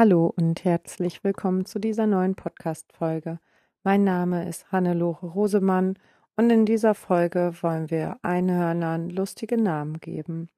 [0.00, 3.38] Hallo und herzlich willkommen zu dieser neuen Podcast-Folge.
[3.82, 5.98] Mein Name ist Hannelore Rosemann
[6.36, 10.48] und in dieser Folge wollen wir Einhörnern lustige Namen geben.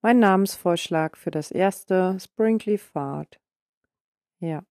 [0.00, 3.38] Mein Namensvorschlag für das erste Sprinkly Fahrt.
[4.40, 4.64] Ja.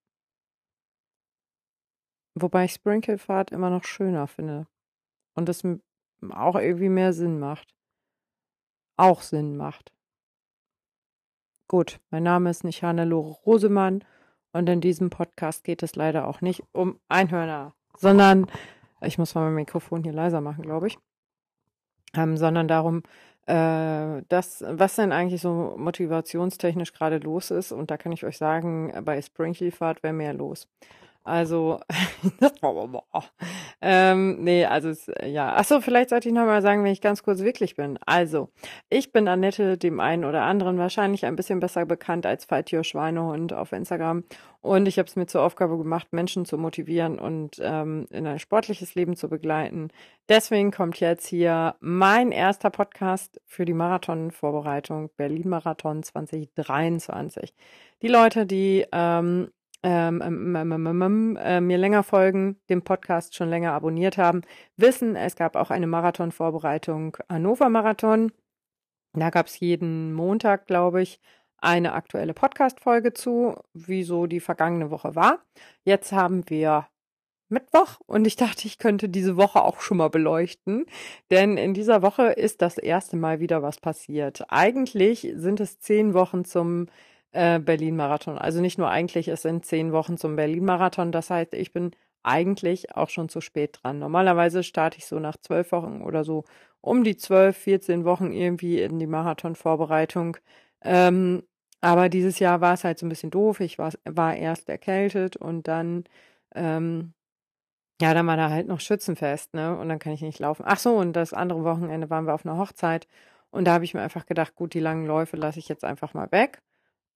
[2.33, 4.65] Wobei ich Sprinkle Fahrt immer noch schöner finde
[5.35, 5.61] und es
[6.31, 7.75] auch irgendwie mehr Sinn macht.
[8.97, 9.93] Auch Sinn macht.
[11.67, 14.03] Gut, mein Name ist nicht Hannelore Rosemann
[14.55, 18.47] und in diesem Podcast geht es leider auch nicht um Einhörner, sondern
[19.01, 20.97] ich muss mal mein Mikrofon hier leiser machen, glaube ich,
[22.15, 23.03] ähm, sondern darum,
[23.47, 27.73] äh, das, was denn eigentlich so motivationstechnisch gerade los ist.
[27.73, 30.69] Und da kann ich euch sagen, bei Sprinkley-Fahrt wäre mehr los.
[31.25, 31.79] Also,
[33.81, 34.93] ähm, nee, also,
[35.25, 35.55] ja.
[35.55, 37.97] Achso, vielleicht sollte ich nochmal sagen, wenn ich ganz kurz wirklich bin.
[38.05, 38.49] Also,
[38.89, 43.53] ich bin Annette, dem einen oder anderen wahrscheinlich ein bisschen besser bekannt als Fight Schweinehund
[43.53, 44.23] auf Instagram.
[44.61, 48.37] Und ich habe es mir zur Aufgabe gemacht, Menschen zu motivieren und ähm, in ein
[48.37, 49.89] sportliches Leben zu begleiten.
[50.29, 57.55] Deswegen kommt jetzt hier mein erster Podcast für die Marathonvorbereitung Berlin Marathon 2023.
[58.03, 59.49] Die Leute, die ähm,
[59.85, 64.41] ähm, ähm, ähm, äh, mir länger folgen, dem Podcast schon länger abonniert haben,
[64.77, 68.31] wissen, es gab auch eine Marathonvorbereitung Hannover Marathon.
[69.13, 71.19] Da gab es jeden Montag, glaube ich,
[71.57, 75.45] eine aktuelle Podcast-Folge zu, wie so die vergangene Woche war.
[75.83, 76.87] Jetzt haben wir
[77.49, 80.87] Mittwoch und ich dachte, ich könnte diese Woche auch schon mal beleuchten,
[81.29, 84.45] denn in dieser Woche ist das erste Mal wieder was passiert.
[84.49, 86.87] Eigentlich sind es zehn Wochen zum
[87.35, 88.37] äh, Berlin-Marathon.
[88.37, 91.11] Also nicht nur eigentlich, es sind zehn Wochen zum Berlin-Marathon.
[91.11, 91.91] Das heißt, ich bin
[92.23, 93.99] eigentlich auch schon zu spät dran.
[93.99, 96.45] Normalerweise starte ich so nach zwölf Wochen oder so
[96.81, 100.37] um die zwölf, vierzehn Wochen irgendwie in die Marathon-Vorbereitung.
[100.81, 101.43] Ähm,
[101.81, 103.59] aber dieses Jahr war es halt so ein bisschen doof.
[103.59, 106.05] Ich war, war erst erkältet und dann,
[106.55, 107.13] ähm,
[108.01, 109.77] ja, dann war da halt noch Schützenfest, ne?
[109.77, 110.63] Und dann kann ich nicht laufen.
[110.67, 113.07] Ach so, und das andere Wochenende waren wir auf einer Hochzeit.
[113.51, 116.13] Und da habe ich mir einfach gedacht, gut, die langen Läufe lasse ich jetzt einfach
[116.13, 116.61] mal weg.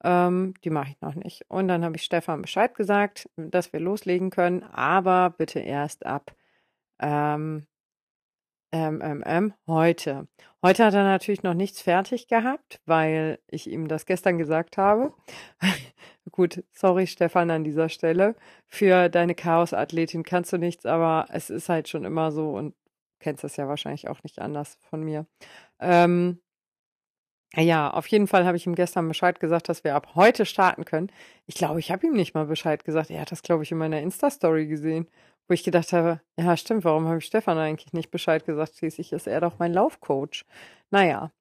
[0.04, 1.46] Ähm, die mache ich noch nicht.
[1.50, 6.36] Und dann habe ich Stefan Bescheid gesagt, dass wir loslegen können, aber bitte erst ab
[7.00, 7.68] ähm,
[8.72, 10.28] ähm, heute.
[10.62, 15.14] Heute hat er natürlich noch nichts fertig gehabt, weil ich ihm das gestern gesagt habe.
[16.32, 18.36] Gut, sorry Stefan an dieser Stelle.
[18.68, 22.76] Für deine Chaos-Athletin kannst du nichts, aber es ist halt schon immer so und
[23.20, 25.26] kennst das ja wahrscheinlich auch nicht anders von mir.
[25.80, 26.40] Ähm,
[27.56, 30.86] ja, auf jeden Fall habe ich ihm gestern Bescheid gesagt, dass wir ab heute starten
[30.86, 31.12] können.
[31.48, 33.10] Ich glaube, ich habe ihm nicht mal Bescheid gesagt.
[33.10, 35.08] Er hat das, glaube ich, in meiner Insta-Story gesehen,
[35.48, 38.76] wo ich gedacht habe, ja, stimmt, warum habe ich Stefan eigentlich nicht Bescheid gesagt?
[38.78, 40.46] Schließlich ist er doch mein Laufcoach.
[40.92, 41.32] Naja,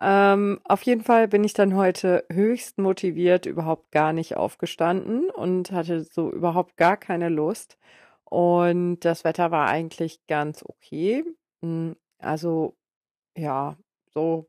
[0.00, 5.72] ähm, auf jeden Fall bin ich dann heute höchst motiviert, überhaupt gar nicht aufgestanden und
[5.72, 7.78] hatte so überhaupt gar keine Lust.
[8.24, 11.24] Und das Wetter war eigentlich ganz okay.
[11.62, 12.76] Hm, also,
[13.36, 13.76] ja,
[14.14, 14.48] so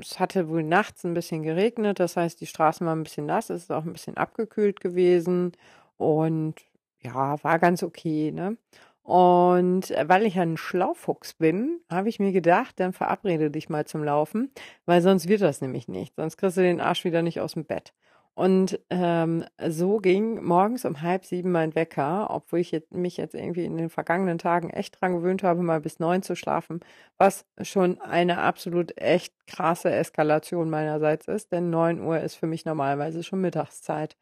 [0.00, 3.50] es hatte wohl nachts ein bisschen geregnet, das heißt, die Straßen waren ein bisschen nass,
[3.50, 5.52] es ist auch ein bisschen abgekühlt gewesen
[5.96, 6.54] und
[7.00, 8.56] ja, war ganz okay, ne?
[9.02, 13.86] Und äh, weil ich ein Schlaufuchs bin, habe ich mir gedacht, dann verabrede dich mal
[13.86, 14.50] zum Laufen,
[14.84, 16.14] weil sonst wird das nämlich nicht.
[16.16, 17.94] Sonst kriegst du den Arsch wieder nicht aus dem Bett.
[18.38, 23.34] Und ähm, so ging morgens um halb sieben mein Wecker, obwohl ich jetzt, mich jetzt
[23.34, 26.78] irgendwie in den vergangenen Tagen echt dran gewöhnt habe, mal bis neun zu schlafen,
[27.16, 32.64] was schon eine absolut echt krasse Eskalation meinerseits ist, denn neun Uhr ist für mich
[32.64, 34.16] normalerweise schon Mittagszeit.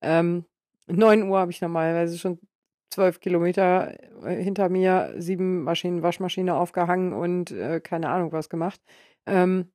[0.00, 0.46] Ähm,
[0.86, 2.40] neun Uhr habe ich normalerweise schon
[2.90, 3.92] zwölf Kilometer
[4.24, 8.80] äh, hinter mir, sieben Maschinen, Waschmaschine aufgehangen und äh, keine Ahnung was gemacht.
[9.26, 9.72] Ähm,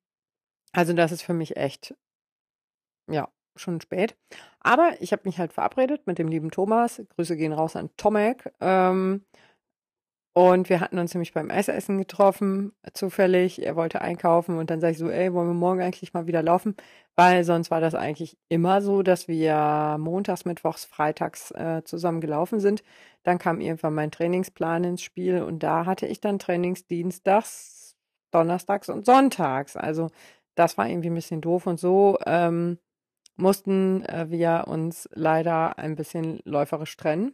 [0.73, 1.95] also das ist für mich echt,
[3.07, 4.15] ja, schon spät.
[4.59, 7.01] Aber ich habe mich halt verabredet mit dem lieben Thomas.
[7.15, 8.51] Grüße gehen raus an Tomek.
[8.61, 9.25] Ähm,
[10.35, 13.63] und wir hatten uns nämlich beim Eisessen getroffen, zufällig.
[13.63, 16.41] Er wollte einkaufen und dann sage ich so, ey, wollen wir morgen eigentlich mal wieder
[16.41, 16.75] laufen?
[17.15, 22.59] Weil sonst war das eigentlich immer so, dass wir montags, mittwochs, freitags äh, zusammen gelaufen
[22.59, 22.83] sind.
[23.21, 27.95] Dann kam irgendwann mein Trainingsplan ins Spiel und da hatte ich dann Trainingsdienstags,
[28.31, 29.77] donnerstags und sonntags.
[29.77, 30.09] Also
[30.55, 32.17] das war irgendwie ein bisschen doof und so.
[32.25, 32.79] Ähm,
[33.35, 37.33] mussten äh, wir uns leider ein bisschen läuferisch trennen.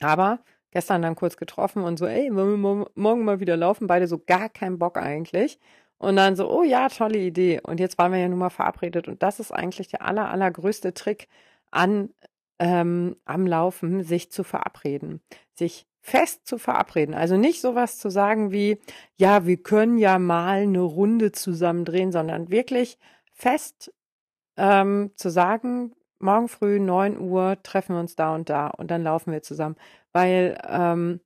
[0.00, 0.40] Aber
[0.70, 3.86] gestern dann kurz getroffen und so, ey, wollen wir morgen mal wieder laufen?
[3.86, 5.58] Beide so gar keinen Bock eigentlich.
[5.98, 7.60] Und dann so, oh ja, tolle Idee.
[7.62, 9.08] Und jetzt waren wir ja nun mal verabredet.
[9.08, 11.28] Und das ist eigentlich der aller, allergrößte Trick
[11.70, 12.10] an,
[12.58, 15.22] ähm, am Laufen, sich zu verabreden.
[15.54, 17.14] Sich fest zu verabreden.
[17.14, 18.78] Also nicht sowas zu sagen wie,
[19.16, 22.98] ja, wir können ja mal eine Runde zusammen drehen, sondern wirklich
[23.32, 23.93] fest
[24.56, 29.02] ähm, zu sagen, morgen früh 9 Uhr treffen wir uns da und da und dann
[29.02, 29.76] laufen wir zusammen,
[30.12, 31.20] weil ähm,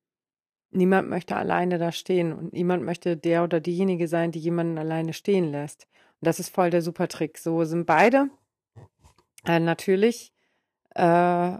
[0.71, 5.13] niemand möchte alleine da stehen und niemand möchte der oder diejenige sein, die jemanden alleine
[5.13, 5.87] stehen lässt.
[6.21, 7.39] Und das ist voll der super Trick.
[7.39, 8.29] So sind beide
[9.47, 10.33] äh, natürlich
[10.95, 11.59] äh,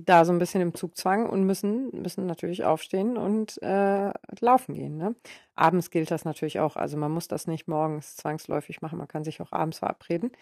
[0.00, 4.96] da so ein bisschen im Zugzwang und müssen, müssen natürlich aufstehen und äh, laufen gehen.
[4.96, 5.14] Ne?
[5.54, 6.76] Abends gilt das natürlich auch.
[6.76, 10.32] Also man muss das nicht morgens zwangsläufig machen, man kann sich auch abends verabreden.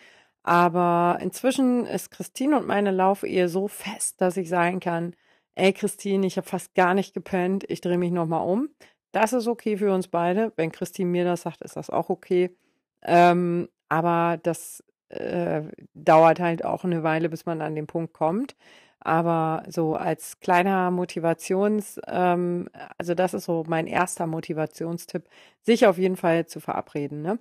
[0.47, 5.17] Aber inzwischen ist Christine und meine Laufuhr so fest, dass ich sagen kann,
[5.57, 8.69] ey Christine, ich habe fast gar nicht gepennt, ich drehe mich nochmal um.
[9.11, 10.53] Das ist okay für uns beide.
[10.57, 12.57] Wenn Christine mir das sagt, ist das auch okay.
[13.03, 15.63] Ähm, aber das äh,
[15.95, 18.55] dauert halt auch eine Weile, bis man an den Punkt kommt.
[19.01, 25.29] Aber so als kleiner Motivations, ähm, also das ist so mein erster Motivationstipp,
[25.63, 27.23] sich auf jeden Fall zu verabreden.
[27.23, 27.39] Ne?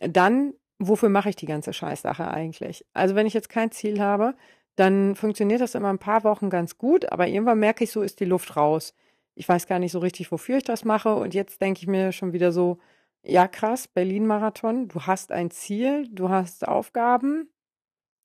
[0.00, 2.84] Dann, wofür mache ich die ganze Scheißsache eigentlich?
[2.92, 4.34] Also wenn ich jetzt kein Ziel habe,
[4.76, 8.20] dann funktioniert das immer ein paar Wochen ganz gut, aber irgendwann merke ich, so ist
[8.20, 8.94] die Luft raus.
[9.34, 11.14] Ich weiß gar nicht so richtig, wofür ich das mache.
[11.14, 12.78] Und jetzt denke ich mir schon wieder so,
[13.22, 17.48] ja krass, Berlin-Marathon, du hast ein Ziel, du hast Aufgaben,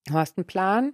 [0.08, 0.94] du hast einen Plan.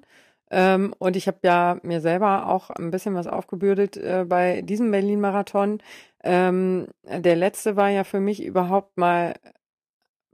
[0.49, 4.91] Ähm, und ich habe ja mir selber auch ein bisschen was aufgebürdet äh, bei diesem
[4.91, 5.81] Berlin-Marathon.
[6.23, 9.33] Ähm, der letzte war ja für mich überhaupt mal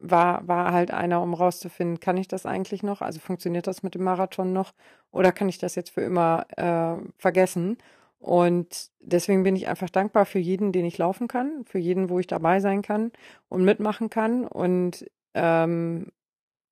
[0.04, 3.02] war, war halt einer, um rauszufinden, kann ich das eigentlich noch?
[3.02, 4.74] Also funktioniert das mit dem Marathon noch?
[5.12, 7.78] Oder kann ich das jetzt für immer äh, vergessen?
[8.20, 12.20] Und deswegen bin ich einfach dankbar für jeden, den ich laufen kann, für jeden, wo
[12.20, 13.12] ich dabei sein kann
[13.50, 14.46] und mitmachen kann.
[14.46, 16.08] Und ähm,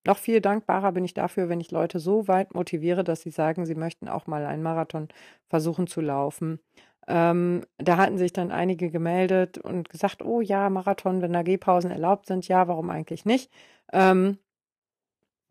[0.06, 3.66] noch viel dankbarer bin ich dafür, wenn ich Leute so weit motiviere, dass sie sagen,
[3.66, 5.10] sie möchten auch mal einen Marathon
[5.48, 6.60] versuchen zu laufen.
[7.08, 11.92] Ähm, da hatten sich dann einige gemeldet und gesagt, oh ja, Marathon, wenn da Gehpausen
[11.92, 13.52] erlaubt sind, ja, warum eigentlich nicht?
[13.92, 14.38] Ähm,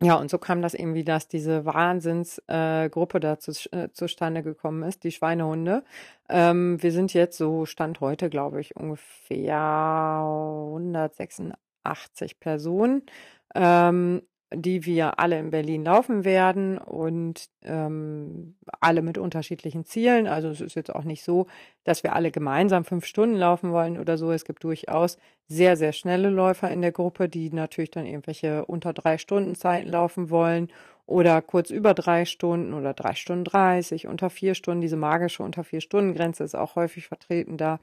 [0.03, 4.81] ja, und so kam das irgendwie, dass diese Wahnsinnsgruppe äh, da zu, äh, zustande gekommen
[4.81, 5.83] ist, die Schweinehunde.
[6.27, 9.59] Ähm, wir sind jetzt so, Stand heute, glaube ich, ungefähr
[10.23, 13.03] 186 Personen.
[13.53, 20.27] Ähm, die wir alle in Berlin laufen werden und ähm, alle mit unterschiedlichen Zielen.
[20.27, 21.47] Also es ist jetzt auch nicht so,
[21.83, 24.31] dass wir alle gemeinsam fünf Stunden laufen wollen oder so.
[24.31, 25.17] Es gibt durchaus
[25.47, 29.89] sehr, sehr schnelle Läufer in der Gruppe, die natürlich dann irgendwelche unter drei Stunden Zeiten
[29.89, 30.69] laufen wollen
[31.05, 34.81] oder kurz über drei Stunden oder drei Stunden dreißig, unter vier Stunden.
[34.81, 37.79] Diese magische unter vier Stunden Grenze ist auch häufig vertreten da.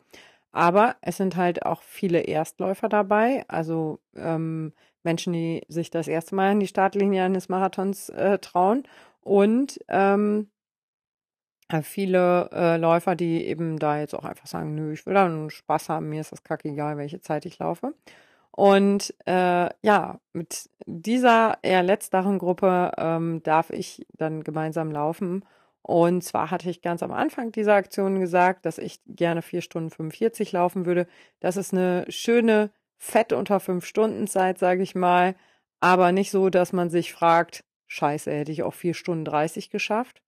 [0.51, 4.73] Aber es sind halt auch viele Erstläufer dabei, also ähm,
[5.03, 8.85] Menschen, die sich das erste Mal in die Startlinie eines Marathons äh, trauen
[9.23, 10.51] und ähm,
[11.69, 15.29] äh, viele äh, Läufer, die eben da jetzt auch einfach sagen, nö, ich will da
[15.29, 17.95] nur Spaß haben, mir ist das kacke egal, welche Zeit ich laufe.
[18.51, 25.45] Und äh, ja, mit dieser eher letzteren Gruppe ähm, darf ich dann gemeinsam laufen
[25.89, 29.89] und zwar hatte ich ganz am Anfang dieser Aktion gesagt, dass ich gerne 4 Stunden
[29.89, 31.07] 45 laufen würde.
[31.41, 35.35] Das ist eine schöne, fett unter 5 Stunden Zeit, sage ich mal.
[35.81, 40.23] Aber nicht so, dass man sich fragt, scheiße, hätte ich auch 4 Stunden 30 geschafft.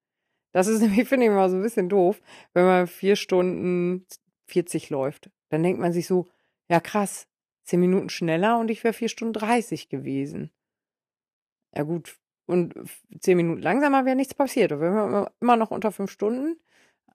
[0.52, 2.20] Das ist nämlich, finde ich immer so ein bisschen doof,
[2.54, 4.06] wenn man 4 Stunden
[4.46, 5.30] 40 läuft.
[5.50, 6.28] Dann denkt man sich so,
[6.68, 7.26] ja krass,
[7.64, 10.50] 10 Minuten schneller und ich wäre 4 Stunden 30 gewesen.
[11.74, 12.18] Ja gut,
[12.50, 12.74] und
[13.20, 14.72] zehn Minuten langsamer wäre nichts passiert.
[14.72, 16.58] Wir wären immer noch unter fünf Stunden,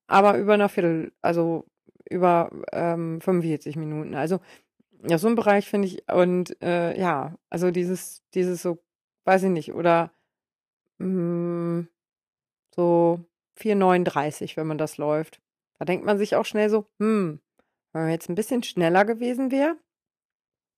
[0.07, 1.65] aber über einer Viertel, also
[2.09, 4.15] über ähm, 45 Minuten.
[4.15, 4.39] Also
[5.07, 8.79] ja, so ein Bereich finde ich, und äh, ja, also dieses, dieses so,
[9.25, 10.11] weiß ich nicht, oder
[10.99, 11.87] mh, hm,
[12.75, 13.19] so
[13.59, 15.41] 4,39, wenn man das läuft.
[15.79, 17.39] Da denkt man sich auch schnell so, hm,
[17.93, 19.77] wenn man jetzt ein bisschen schneller gewesen wäre,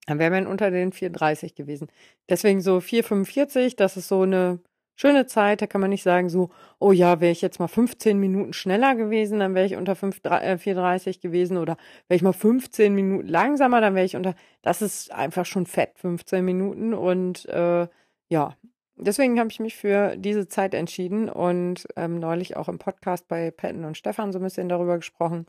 [0.06, 1.90] dann wären wir unter den 4,30 gewesen.
[2.30, 4.60] Deswegen so 4,45, das ist so eine
[4.98, 5.62] schöne Zeit.
[5.62, 6.50] Da kann man nicht sagen so,
[6.80, 10.20] oh ja, wäre ich jetzt mal 15 Minuten schneller gewesen, dann wäre ich unter 5,
[10.26, 11.56] äh, 4,30 gewesen.
[11.58, 11.78] Oder
[12.10, 14.36] wäre ich mal 15 Minuten langsamer, dann wäre ich unter.
[14.62, 16.94] Das ist einfach schon fett, 15 Minuten.
[16.94, 17.88] Und äh,
[18.28, 18.58] ja,
[18.98, 23.52] deswegen habe ich mich für diese Zeit entschieden und ähm, neulich auch im Podcast bei
[23.52, 25.46] Petten und Stefan so ein bisschen darüber gesprochen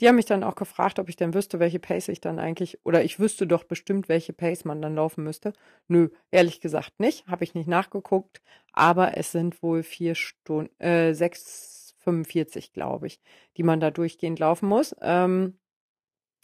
[0.00, 2.78] die haben mich dann auch gefragt, ob ich denn wüsste, welche Pace ich dann eigentlich,
[2.84, 5.52] oder ich wüsste doch bestimmt, welche Pace man dann laufen müsste.
[5.88, 11.12] Nö, ehrlich gesagt nicht, habe ich nicht nachgeguckt, aber es sind wohl vier Stunden, äh,
[11.14, 13.20] 6,45, glaube ich,
[13.56, 14.94] die man da durchgehend laufen muss.
[15.00, 15.58] Ähm,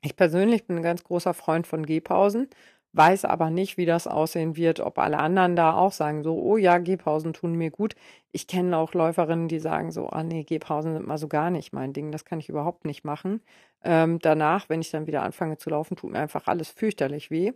[0.02, 2.48] ich persönlich bin ein ganz großer Freund von Gehpausen
[2.92, 6.56] weiß aber nicht, wie das aussehen wird, ob alle anderen da auch sagen, so, oh
[6.56, 7.94] ja, Gehpausen tun mir gut.
[8.32, 11.72] Ich kenne auch Läuferinnen, die sagen so, ah nee, Gehpausen sind mal so gar nicht
[11.72, 13.42] mein Ding, das kann ich überhaupt nicht machen.
[13.84, 17.52] Ähm, danach, wenn ich dann wieder anfange zu laufen, tut mir einfach alles fürchterlich weh.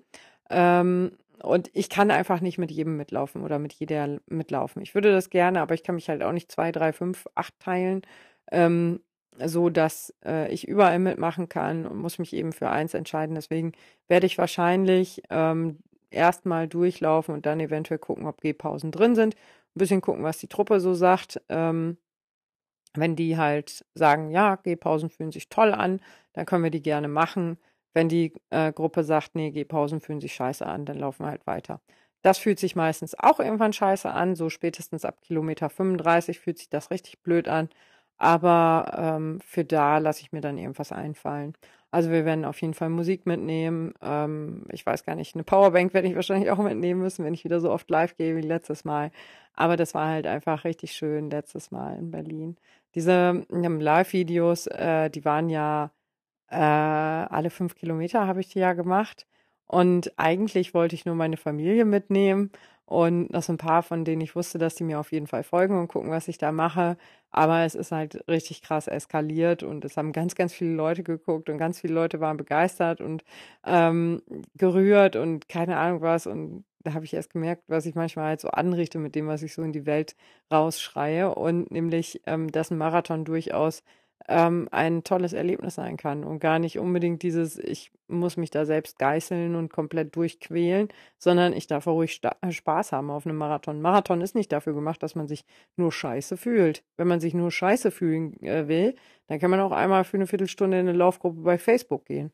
[0.51, 1.13] Ähm,
[1.43, 4.81] und ich kann einfach nicht mit jedem mitlaufen oder mit jeder mitlaufen.
[4.83, 7.59] Ich würde das gerne, aber ich kann mich halt auch nicht zwei, drei, fünf, acht
[7.59, 8.03] teilen,
[8.53, 9.01] ähm,
[9.39, 13.35] so dass äh, ich überall mitmachen kann und muss mich eben für eins entscheiden.
[13.35, 13.73] Deswegen
[14.09, 15.79] werde ich wahrscheinlich ähm,
[16.11, 19.35] erstmal durchlaufen und dann eventuell gucken, ob Gehpausen drin sind.
[19.35, 21.41] Ein bisschen gucken, was die Truppe so sagt.
[21.49, 21.97] Ähm,
[22.95, 26.01] wenn die halt sagen, ja, Gehpausen fühlen sich toll an,
[26.35, 27.59] dann können wir die gerne machen.
[27.95, 31.47] Wenn die äh, Gruppe sagt, nee, Gehpausen fühlen sich scheiße an, dann laufen wir halt
[31.47, 31.81] weiter.
[32.23, 36.71] Das fühlt sich meistens auch irgendwann scheiße an, so spätestens ab Kilometer 35 fühlt sich
[36.71, 37.69] das richtig blöd an.
[38.23, 41.55] Aber ähm, für da lasse ich mir dann irgendwas einfallen.
[41.91, 43.95] Also wir werden auf jeden Fall Musik mitnehmen.
[44.01, 47.43] Ähm, ich weiß gar nicht, eine Powerbank werde ich wahrscheinlich auch mitnehmen müssen, wenn ich
[47.45, 49.11] wieder so oft live gehe wie letztes Mal.
[49.55, 52.57] Aber das war halt einfach richtig schön letztes Mal in Berlin.
[52.95, 55.91] Diese ähm, Live-Videos, äh, die waren ja
[56.49, 59.27] äh, alle fünf Kilometer habe ich die ja gemacht.
[59.67, 62.53] Und eigentlich wollte ich nur meine Familie mitnehmen
[62.87, 65.43] und noch so ein paar, von denen ich wusste, dass die mir auf jeden Fall
[65.45, 66.97] folgen und gucken, was ich da mache.
[67.31, 71.49] Aber es ist halt richtig krass eskaliert und es haben ganz, ganz viele Leute geguckt
[71.49, 73.25] und ganz viele Leute waren begeistert und
[73.65, 74.23] ähm,
[74.57, 76.27] gerührt und keine Ahnung was.
[76.27, 79.43] Und da habe ich erst gemerkt, was ich manchmal halt so anrichte mit dem, was
[79.43, 80.15] ich so in die Welt
[80.53, 81.35] rausschreie.
[81.35, 83.83] Und nämlich, ähm, dass ein Marathon durchaus
[84.29, 88.65] ähm, ein tolles Erlebnis sein kann und gar nicht unbedingt dieses, ich muss mich da
[88.65, 90.89] selbst geißeln und komplett durchquälen,
[91.19, 93.81] sondern ich darf auch ruhig Spaß haben auf einem Marathon.
[93.81, 95.45] Marathon ist nicht dafür gemacht, dass man sich
[95.77, 96.85] nur scheiße fühlt.
[96.97, 98.95] Wenn man sich nur scheiße fühlen äh, will,
[99.27, 102.33] dann kann man auch einmal für eine Viertelstunde in eine Laufgruppe bei Facebook gehen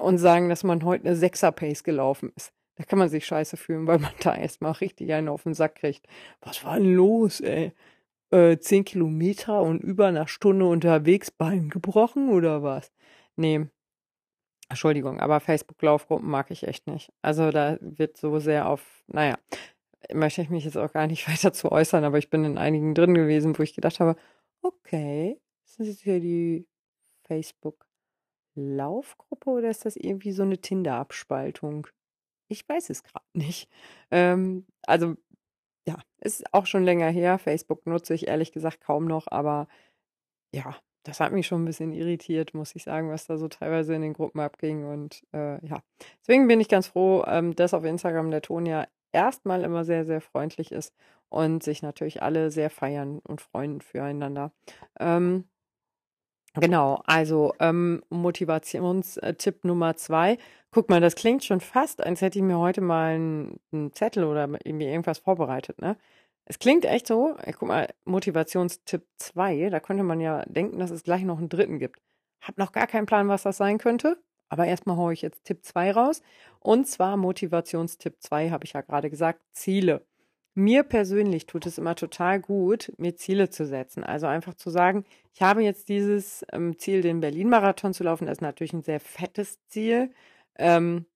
[0.00, 2.52] und sagen, dass man heute eine Sechser-Pace gelaufen ist.
[2.76, 5.76] Da kann man sich scheiße fühlen, weil man da erstmal richtig einen auf den Sack
[5.76, 6.06] kriegt.
[6.40, 7.72] Was war denn los, ey?
[8.30, 12.92] Äh, zehn Kilometer und über einer Stunde unterwegs Bein gebrochen oder was?
[13.36, 13.66] Nee.
[14.68, 17.10] Entschuldigung, aber Facebook-Laufgruppen mag ich echt nicht.
[17.22, 19.38] Also da wird so sehr auf, naja,
[20.12, 22.94] möchte ich mich jetzt auch gar nicht weiter zu äußern, aber ich bin in einigen
[22.94, 24.16] drin gewesen, wo ich gedacht habe,
[24.62, 26.66] okay, ist das jetzt hier die
[27.24, 31.86] Facebook-Laufgruppe oder ist das irgendwie so eine Tinder-Abspaltung?
[32.48, 33.68] Ich weiß es gerade nicht.
[34.10, 35.16] Ähm, also
[35.88, 37.38] ja, ist auch schon länger her.
[37.38, 39.68] Facebook nutze ich ehrlich gesagt kaum noch, aber
[40.54, 43.94] ja, das hat mich schon ein bisschen irritiert, muss ich sagen, was da so teilweise
[43.94, 44.84] in den Gruppen abging.
[44.84, 45.82] Und äh, ja,
[46.20, 50.04] deswegen bin ich ganz froh, ähm, dass auf Instagram der Ton ja erstmal immer sehr,
[50.04, 50.94] sehr freundlich ist
[51.30, 54.52] und sich natürlich alle sehr feiern und freuen füreinander.
[55.00, 55.48] Ähm,
[56.54, 60.38] Genau, also ähm, Motivationstipp Nummer zwei.
[60.70, 64.24] Guck mal, das klingt schon fast, als hätte ich mir heute mal einen, einen Zettel
[64.24, 65.96] oder irgendwie irgendwas vorbereitet, ne?
[66.46, 69.68] Es klingt echt so, ey, guck mal, Motivationstipp zwei.
[69.68, 72.00] da könnte man ja denken, dass es gleich noch einen dritten gibt.
[72.40, 75.64] Hab noch gar keinen Plan, was das sein könnte, aber erstmal haue ich jetzt Tipp
[75.64, 76.22] zwei raus.
[76.60, 80.06] Und zwar Motivationstipp zwei habe ich ja gerade gesagt, Ziele.
[80.54, 84.02] Mir persönlich tut es immer total gut, mir Ziele zu setzen.
[84.02, 88.26] Also einfach zu sagen, ich habe jetzt dieses ähm, Ziel, den Berlin-Marathon zu laufen.
[88.26, 90.10] Das ist natürlich ein sehr fettes Ziel.
[90.56, 91.06] Ähm,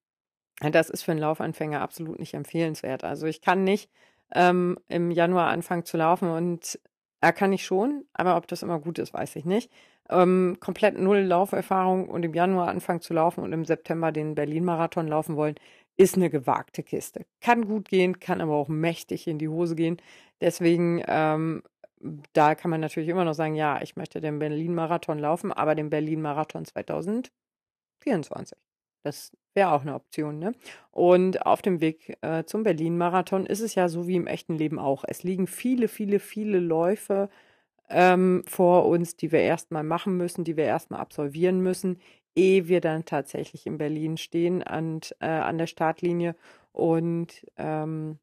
[0.60, 3.04] das ist für einen Laufanfänger absolut nicht empfehlenswert.
[3.04, 3.90] Also ich kann nicht
[4.34, 6.78] ähm, im Januar anfangen zu laufen und
[7.20, 9.70] er kann ich schon, aber ob das immer gut ist, weiß ich nicht.
[10.10, 15.06] Ähm, komplett null Lauferfahrung und im Januar anfangen zu laufen und im September den Berlin-Marathon
[15.08, 15.54] laufen wollen,
[15.96, 17.26] ist eine gewagte Kiste.
[17.40, 19.98] Kann gut gehen, kann aber auch mächtig in die Hose gehen.
[20.40, 21.62] Deswegen, ähm,
[22.32, 25.90] da kann man natürlich immer noch sagen, ja, ich möchte den Berlin-Marathon laufen, aber den
[25.90, 28.58] Berlin-Marathon 2024.
[29.04, 30.52] Das wäre auch eine Option, ne?
[30.90, 34.78] Und auf dem Weg äh, zum Berlin-Marathon ist es ja so wie im echten Leben
[34.78, 35.04] auch.
[35.06, 37.28] Es liegen viele, viele, viele Läufe
[37.90, 42.00] ähm, vor uns, die wir erstmal machen müssen, die wir erstmal absolvieren müssen,
[42.36, 46.34] ehe wir dann tatsächlich in Berlin stehen und, äh, an der Startlinie.
[46.72, 48.18] Und ähm,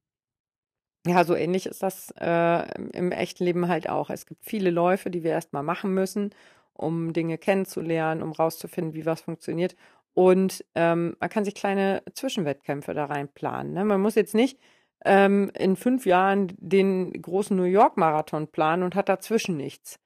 [1.06, 4.10] ja, so ähnlich ist das äh, im echten Leben halt auch.
[4.10, 6.32] Es gibt viele Läufe, die wir erstmal machen müssen,
[6.74, 9.76] um Dinge kennenzulernen, um rauszufinden, wie was funktioniert.
[10.14, 13.74] Und ähm, man kann sich kleine Zwischenwettkämpfe da reinplanen.
[13.74, 13.86] Ne?
[13.86, 14.60] Man muss jetzt nicht
[15.06, 20.00] ähm, in fünf Jahren den großen New York Marathon planen und hat dazwischen nichts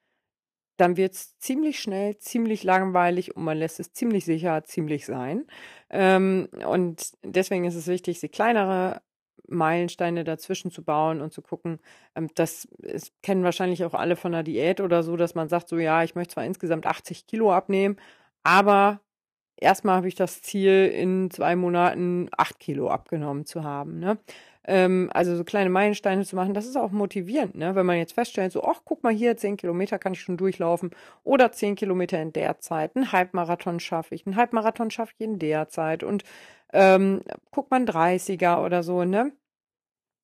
[0.77, 5.45] dann wird es ziemlich schnell, ziemlich langweilig und man lässt es ziemlich sicher, ziemlich sein.
[5.89, 9.01] Ähm, und deswegen ist es wichtig, sie kleinere
[9.47, 11.79] Meilensteine dazwischen zu bauen und zu gucken,
[12.15, 12.67] ähm, das
[13.21, 16.15] kennen wahrscheinlich auch alle von der Diät oder so, dass man sagt, so ja, ich
[16.15, 17.97] möchte zwar insgesamt 80 Kilo abnehmen,
[18.43, 19.01] aber
[19.57, 23.99] erstmal habe ich das Ziel, in zwei Monaten 8 Kilo abgenommen zu haben.
[23.99, 24.17] Ne?
[24.65, 27.75] Ähm, also so kleine Meilensteine zu machen, das ist auch motivierend, ne?
[27.75, 30.91] Wenn man jetzt feststellt, so, ach, guck mal hier, zehn Kilometer kann ich schon durchlaufen
[31.23, 35.39] oder zehn Kilometer in der Zeit, einen Halbmarathon schaffe ich, einen Halbmarathon schaffe ich in
[35.39, 36.23] der Zeit und
[36.71, 39.33] ähm, guck mal ein 30er oder so, ne?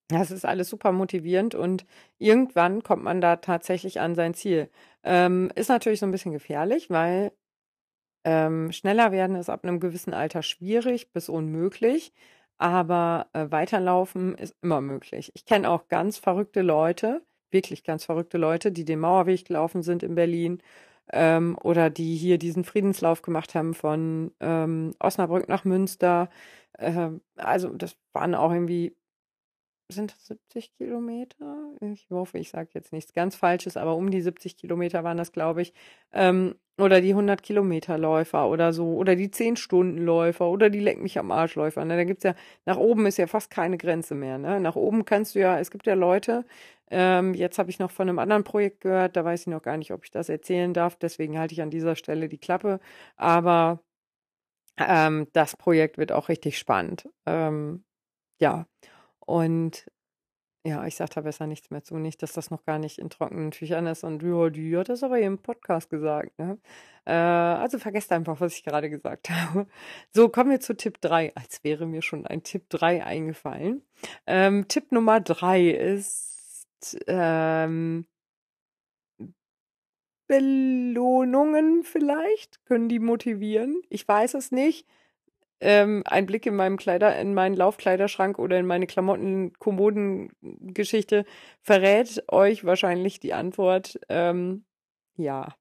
[0.10, 1.86] Das ist alles super motivierend und
[2.18, 4.70] irgendwann kommt man da tatsächlich an sein Ziel.
[5.04, 7.32] Ähm, ist natürlich so ein bisschen gefährlich, weil
[8.26, 12.14] ähm, schneller werden ist ab einem gewissen Alter schwierig bis unmöglich,
[12.60, 15.32] aber äh, weiterlaufen ist immer möglich.
[15.36, 20.04] Ich kenne auch ganz verrückte Leute, wirklich ganz verrückte Leute, die den Mauerweg gelaufen sind
[20.04, 20.62] in Berlin
[21.14, 26.30] ähm, oder die hier diesen Friedenslauf gemacht haben von ähm, Osnabrück nach Münster.
[26.74, 28.96] Äh, also das waren auch irgendwie
[29.92, 31.59] sind das 70 Kilometer?
[31.82, 35.32] Ich hoffe, ich sage jetzt nichts ganz Falsches, aber um die 70 Kilometer waren das,
[35.32, 35.74] glaube ich.
[36.14, 38.96] Ähm, oder die 100 Kilometer Läufer oder so.
[38.96, 41.84] Oder die 10 Stunden Läufer oder die Leck mich am Arsch Läufer.
[41.86, 41.98] Ne?
[41.98, 42.36] Da gibt's ja,
[42.66, 44.38] nach oben ist ja fast keine Grenze mehr.
[44.38, 44.60] Ne?
[44.60, 46.46] Nach oben kannst du ja, es gibt ja Leute,
[46.92, 49.78] ähm, jetzt habe ich noch von einem anderen Projekt gehört, da weiß ich noch gar
[49.78, 50.96] nicht, ob ich das erzählen darf.
[50.96, 52.80] Deswegen halte ich an dieser Stelle die Klappe.
[53.18, 53.82] Aber
[54.78, 57.10] ähm, das Projekt wird auch richtig spannend.
[57.26, 57.84] Ähm,
[58.40, 58.66] ja.
[59.20, 59.86] Und
[60.66, 61.98] ja, ich sage da besser nichts mehr zu.
[61.98, 64.04] Nicht, dass das noch gar nicht in trockenen Tüchern ist.
[64.04, 66.38] Und ja, die hat das aber hier im Podcast gesagt.
[66.38, 66.58] Ne?
[67.06, 69.68] Äh, also vergesst einfach, was ich gerade gesagt habe.
[70.12, 71.34] So, kommen wir zu Tipp 3.
[71.36, 73.84] Als wäre mir schon ein Tipp 3 eingefallen.
[74.28, 78.06] Ähm, Tipp Nummer 3 ist ähm,
[80.28, 82.66] Belohnungen vielleicht.
[82.66, 83.82] Können die motivieren?
[83.90, 84.86] Ich weiß es nicht
[85.62, 91.26] ähm, ein Blick in meinem Kleider, in meinen Laufkleiderschrank oder in meine Klamotten-Kommoden-Geschichte
[91.62, 94.00] verrät euch wahrscheinlich die Antwort.
[94.10, 94.64] Ähm,
[95.18, 95.56] ja,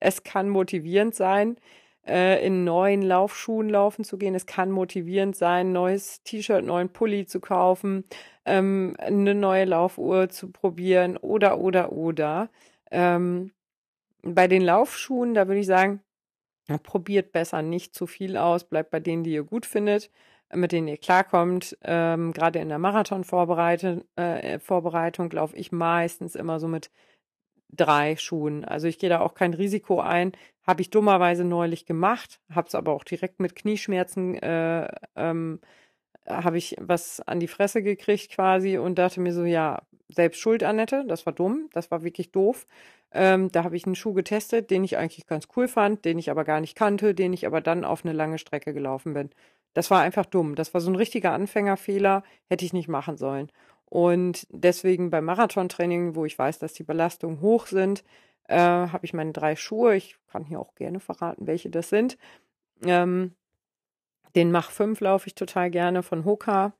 [0.00, 1.58] es kann motivierend sein,
[2.06, 4.34] äh, in neuen Laufschuhen laufen zu gehen.
[4.34, 8.04] Es kann motivierend sein, neues T-Shirt, neuen Pulli zu kaufen,
[8.44, 12.50] ähm, eine neue Laufuhr zu probieren oder, oder, oder.
[12.90, 13.52] Ähm,
[14.22, 16.00] bei den Laufschuhen, da würde ich sagen,
[16.82, 20.10] Probiert besser nicht zu viel aus, bleibt bei denen, die ihr gut findet,
[20.52, 21.78] mit denen ihr klarkommt.
[21.82, 26.90] Ähm, Gerade in der Marathon-Vorbereitung äh, Vorbereitung laufe ich meistens immer so mit
[27.70, 28.64] drei Schuhen.
[28.64, 30.32] Also ich gehe da auch kein Risiko ein.
[30.66, 35.60] Habe ich dummerweise neulich gemacht, habe es aber auch direkt mit Knieschmerzen, äh, ähm,
[36.28, 40.62] habe ich was an die Fresse gekriegt quasi und dachte mir so, ja, selbst schuld,
[40.62, 42.66] Annette, das war dumm, das war wirklich doof.
[43.12, 46.30] Ähm, da habe ich einen Schuh getestet, den ich eigentlich ganz cool fand, den ich
[46.30, 49.30] aber gar nicht kannte, den ich aber dann auf eine lange Strecke gelaufen bin.
[49.74, 50.54] Das war einfach dumm.
[50.54, 53.50] Das war so ein richtiger Anfängerfehler, hätte ich nicht machen sollen.
[53.86, 58.04] Und deswegen beim Marathontraining, wo ich weiß, dass die Belastungen hoch sind,
[58.48, 59.96] äh, habe ich meine drei Schuhe.
[59.96, 62.18] Ich kann hier auch gerne verraten, welche das sind.
[62.84, 63.34] Ähm,
[64.36, 66.74] den Mach 5 laufe ich total gerne von Hoka.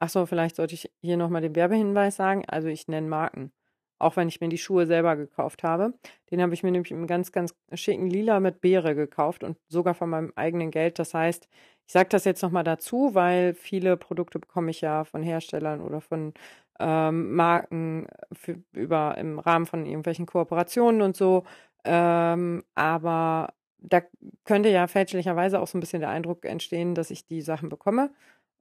[0.00, 2.44] Achso, vielleicht sollte ich hier nochmal den Werbehinweis sagen.
[2.48, 3.52] Also ich nenne Marken
[3.98, 5.94] auch wenn ich mir die Schuhe selber gekauft habe.
[6.30, 9.94] Den habe ich mir nämlich im ganz, ganz schicken Lila mit Beere gekauft und sogar
[9.94, 10.98] von meinem eigenen Geld.
[10.98, 11.48] Das heißt,
[11.86, 16.00] ich sage das jetzt nochmal dazu, weil viele Produkte bekomme ich ja von Herstellern oder
[16.00, 16.34] von
[16.78, 21.44] ähm, Marken für, über im Rahmen von irgendwelchen Kooperationen und so.
[21.84, 24.02] Ähm, aber da
[24.44, 28.10] könnte ja fälschlicherweise auch so ein bisschen der Eindruck entstehen, dass ich die Sachen bekomme.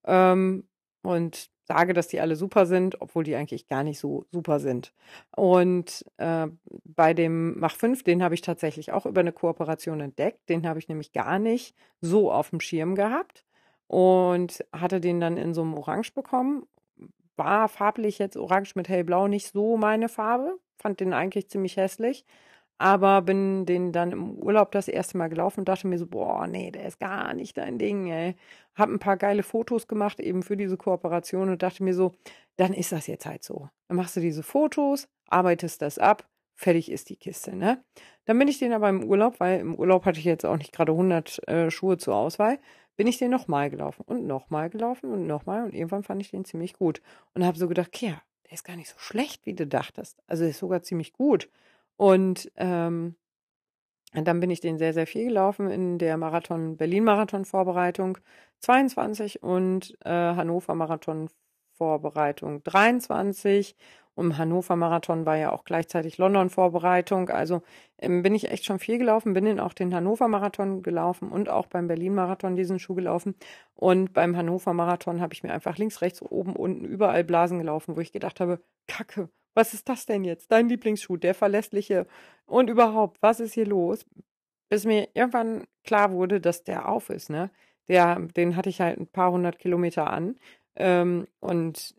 [0.05, 0.67] Ähm,
[1.01, 4.93] und sage, dass die alle super sind, obwohl die eigentlich gar nicht so super sind.
[5.35, 6.47] Und äh,
[6.85, 10.49] bei dem Mach 5, den habe ich tatsächlich auch über eine Kooperation entdeckt.
[10.49, 13.45] Den habe ich nämlich gar nicht so auf dem Schirm gehabt
[13.87, 16.65] und hatte den dann in so einem Orange bekommen.
[17.35, 20.57] War farblich jetzt Orange mit hellblau nicht so meine Farbe.
[20.77, 22.25] Fand den eigentlich ziemlich hässlich.
[22.79, 26.45] Aber bin den dann im Urlaub das erste Mal gelaufen und dachte mir so, boah,
[26.47, 28.35] nee, der ist gar nicht dein Ding, ey.
[28.75, 32.13] Hab ein paar geile Fotos gemacht eben für diese Kooperation und dachte mir so,
[32.57, 33.69] dann ist das jetzt halt so.
[33.87, 37.83] Dann machst du diese Fotos, arbeitest das ab, fertig ist die Kiste, ne?
[38.25, 40.71] Dann bin ich den aber im Urlaub, weil im Urlaub hatte ich jetzt auch nicht
[40.71, 42.59] gerade 100 äh, Schuhe zur Auswahl,
[42.97, 46.45] bin ich den nochmal gelaufen und nochmal gelaufen und nochmal und irgendwann fand ich den
[46.45, 47.01] ziemlich gut
[47.33, 50.21] und habe so gedacht, ja, der ist gar nicht so schlecht, wie du dachtest.
[50.25, 51.49] Also der ist sogar ziemlich gut.
[51.97, 53.15] Und ähm,
[54.13, 58.17] dann bin ich den sehr, sehr viel gelaufen in der Marathon, Berlin-Marathon-Vorbereitung
[58.59, 63.75] 22 und äh, Hannover-Marathon-Vorbereitung 23.
[64.15, 67.29] Und Hannover-Marathon war ja auch gleichzeitig London-Vorbereitung.
[67.29, 67.61] Also
[67.99, 71.67] ähm, bin ich echt schon viel gelaufen, bin dann auch den Hannover-Marathon gelaufen und auch
[71.67, 73.35] beim Berlin-Marathon diesen Schuh gelaufen.
[73.75, 78.01] Und beim Hannover-Marathon habe ich mir einfach links, rechts, oben, unten, überall Blasen gelaufen, wo
[78.01, 80.51] ich gedacht habe, Kacke, was ist das denn jetzt?
[80.51, 82.07] Dein Lieblingsschuh, der verlässliche
[82.45, 84.05] und überhaupt, was ist hier los?
[84.69, 87.51] Bis mir irgendwann klar wurde, dass der auf ist, ne?
[87.87, 90.37] Der, den hatte ich halt ein paar hundert Kilometer an.
[90.75, 91.95] Ähm, und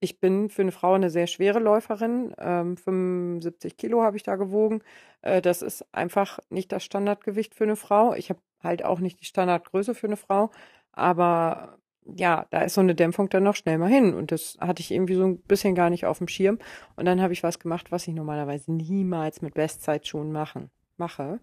[0.00, 2.34] ich bin für eine Frau eine sehr schwere Läuferin.
[2.38, 4.82] Ähm, 75 Kilo habe ich da gewogen.
[5.22, 8.14] Äh, das ist einfach nicht das Standardgewicht für eine Frau.
[8.14, 10.50] Ich habe halt auch nicht die Standardgröße für eine Frau.
[10.92, 14.14] Aber ja, da ist so eine Dämpfung dann noch schnell mal hin.
[14.14, 16.58] Und das hatte ich irgendwie so ein bisschen gar nicht auf dem Schirm.
[16.96, 21.40] Und dann habe ich was gemacht, was ich normalerweise niemals mit Bestzeitschuhen machen, mache.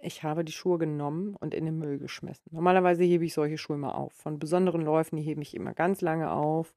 [0.00, 2.44] Ich habe die Schuhe genommen und in den Müll geschmissen.
[2.50, 4.12] Normalerweise hebe ich solche Schuhe immer auf.
[4.14, 6.72] Von besonderen Läufen, die hebe ich immer ganz lange auf.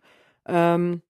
[0.45, 1.01] Ähm,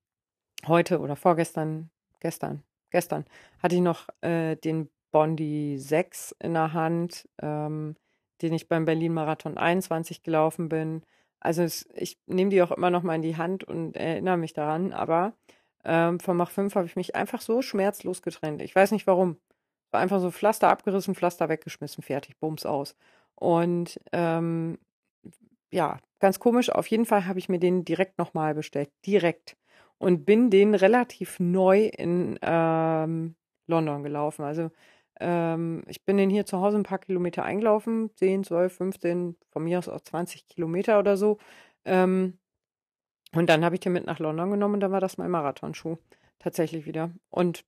[0.67, 3.25] heute oder vorgestern, gestern, gestern
[3.63, 7.29] hatte ich noch äh, den Bondi 6 in der Hand.
[7.41, 7.95] Ähm,
[8.41, 11.03] den ich beim Berlin-Marathon 21 gelaufen bin.
[11.39, 14.53] Also es, ich nehme die auch immer noch mal in die Hand und erinnere mich
[14.53, 15.33] daran, aber
[15.83, 18.61] ähm, vom Mach 5 habe ich mich einfach so schmerzlos getrennt.
[18.61, 19.37] Ich weiß nicht warum.
[19.91, 22.95] War einfach so Pflaster abgerissen, Pflaster weggeschmissen, fertig, Bums aus.
[23.35, 24.77] Und ähm,
[25.71, 26.69] ja, ganz komisch.
[26.69, 28.91] Auf jeden Fall habe ich mir den direkt nochmal bestellt.
[29.05, 29.57] Direkt.
[29.97, 33.35] Und bin den relativ neu in ähm,
[33.67, 34.43] London gelaufen.
[34.43, 34.71] Also
[35.21, 39.63] ähm, ich bin den hier zu Hause ein paar Kilometer eingelaufen, 10, 12, 15, von
[39.63, 41.37] mir aus auch 20 Kilometer oder so.
[41.85, 42.39] Ähm,
[43.33, 45.97] und dann habe ich den mit nach London genommen und dann war das mein Marathonschuh
[46.39, 47.11] tatsächlich wieder.
[47.29, 47.63] Und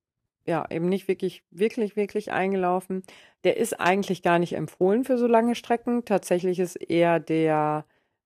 [0.46, 3.04] ja, eben nicht wirklich, wirklich, wirklich eingelaufen.
[3.46, 6.06] Der ist eigentlich gar nicht empfohlen für so lange Strecken.
[6.06, 7.86] Tatsächlich ist eher der,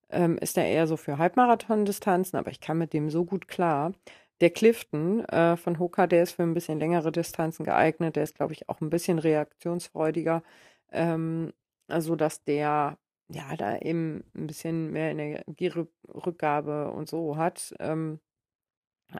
[0.09, 3.93] ähm, ist der eher so für Halbmarathon-Distanzen, aber ich kann mit dem so gut klar.
[4.41, 8.15] Der Clifton äh, von Hoka, der ist für ein bisschen längere Distanzen geeignet.
[8.15, 10.43] Der ist, glaube ich, auch ein bisschen reaktionsfreudiger,
[10.91, 11.53] ähm,
[11.89, 12.97] so dass der
[13.29, 17.73] ja da eben ein bisschen mehr Energierückgabe und so hat.
[17.79, 18.19] Ähm,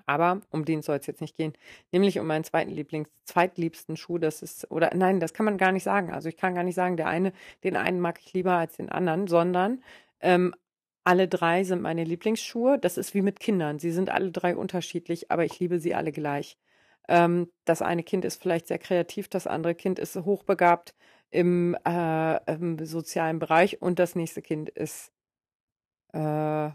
[0.05, 1.53] aber um den soll es jetzt nicht gehen,
[1.91, 4.17] nämlich um meinen zweiten Lieblings, zweitliebsten Schuh.
[4.17, 6.11] Das ist, oder nein, das kann man gar nicht sagen.
[6.11, 8.89] Also ich kann gar nicht sagen, der eine, den einen mag ich lieber als den
[8.89, 9.81] anderen, sondern
[10.19, 10.53] ähm,
[11.07, 12.77] alle drei sind meine Lieblingsschuhe.
[12.77, 13.79] Das ist wie mit Kindern.
[13.79, 16.57] Sie sind alle drei unterschiedlich, aber ich liebe sie alle gleich.
[17.07, 20.93] Ähm, das eine Kind ist vielleicht sehr kreativ, das andere Kind ist hochbegabt
[21.29, 25.13] im, äh, im sozialen Bereich und das nächste Kind ist
[26.11, 26.71] äh,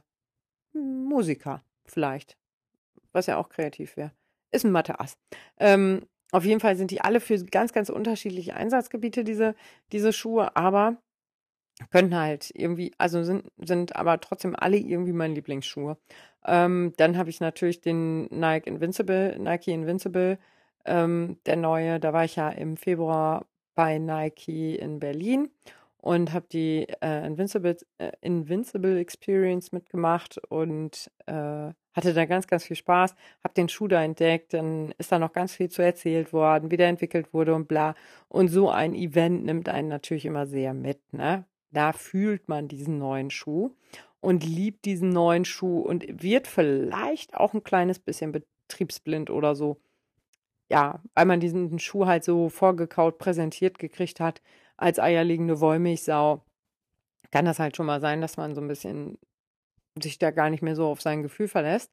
[0.73, 2.39] Musiker vielleicht,
[3.13, 4.13] was ja auch kreativ wäre.
[4.51, 5.19] Ist ein Mathe-Ass.
[5.59, 9.55] Ähm, auf jeden Fall sind die alle für ganz, ganz unterschiedliche Einsatzgebiete, diese,
[9.93, 10.97] diese Schuhe, aber
[11.91, 15.97] können halt irgendwie, also sind, sind aber trotzdem alle irgendwie meine Lieblingsschuhe.
[16.45, 20.39] Ähm, dann habe ich natürlich den Nike Invincible, Nike Invincible,
[20.85, 25.49] ähm, der neue, da war ich ja im Februar bei Nike in Berlin
[25.99, 32.65] und habe die äh, Invincible, äh, Invincible Experience mitgemacht und äh, hatte da ganz, ganz
[32.65, 33.15] viel Spaß,
[33.45, 36.77] habe den Schuh da entdeckt, dann ist da noch ganz viel zu erzählt worden, wie
[36.77, 37.95] der entwickelt wurde und bla.
[38.29, 41.45] Und so ein Event nimmt einen natürlich immer sehr mit, ne?
[41.73, 43.75] Da fühlt man diesen neuen Schuh
[44.21, 49.81] und liebt diesen neuen Schuh und wird vielleicht auch ein kleines bisschen betriebsblind oder so.
[50.71, 54.43] Ja, weil man diesen Schuh halt so vorgekaut präsentiert gekriegt hat
[54.77, 56.45] als eierlegende Wollmilchsau,
[57.31, 59.19] kann das halt schon mal sein, dass man so ein bisschen
[60.03, 61.93] sich da gar nicht mehr so auf sein Gefühl verlässt.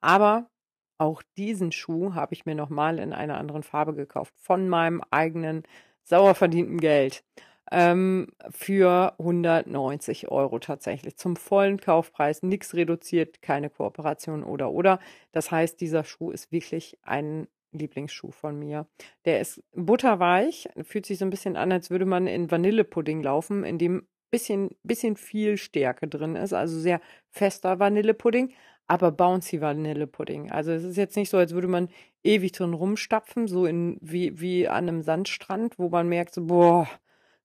[0.00, 0.50] Aber
[0.98, 4.34] auch diesen Schuh habe ich mir nochmal in einer anderen Farbe gekauft.
[4.36, 5.62] Von meinem eigenen
[6.04, 7.24] sauer verdienten Geld
[7.70, 11.16] ähm, für 190 Euro tatsächlich.
[11.16, 14.98] Zum vollen Kaufpreis, nichts reduziert, keine Kooperation oder oder.
[15.32, 18.86] Das heißt, dieser Schuh ist wirklich ein Lieblingsschuh von mir.
[19.24, 23.64] Der ist butterweich, fühlt sich so ein bisschen an, als würde man in Vanillepudding laufen,
[23.64, 27.00] in dem bisschen, bisschen viel Stärke drin ist, also sehr
[27.30, 28.52] fester Vanillepudding,
[28.86, 30.50] aber bouncy Vanillepudding.
[30.50, 31.88] Also es ist jetzt nicht so, als würde man
[32.24, 36.88] ewig drin rumstapfen, so in, wie, wie an einem Sandstrand, wo man merkt, so, boah,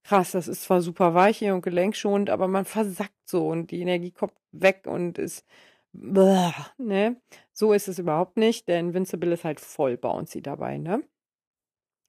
[0.03, 3.81] krass, das ist zwar super weich hier und gelenkschonend, aber man versackt so und die
[3.81, 5.45] Energie kommt weg und ist,
[5.93, 7.17] blah, ne?
[7.53, 8.67] So ist es überhaupt nicht.
[8.67, 11.03] Der Invincible ist halt voll bouncy dabei, ne?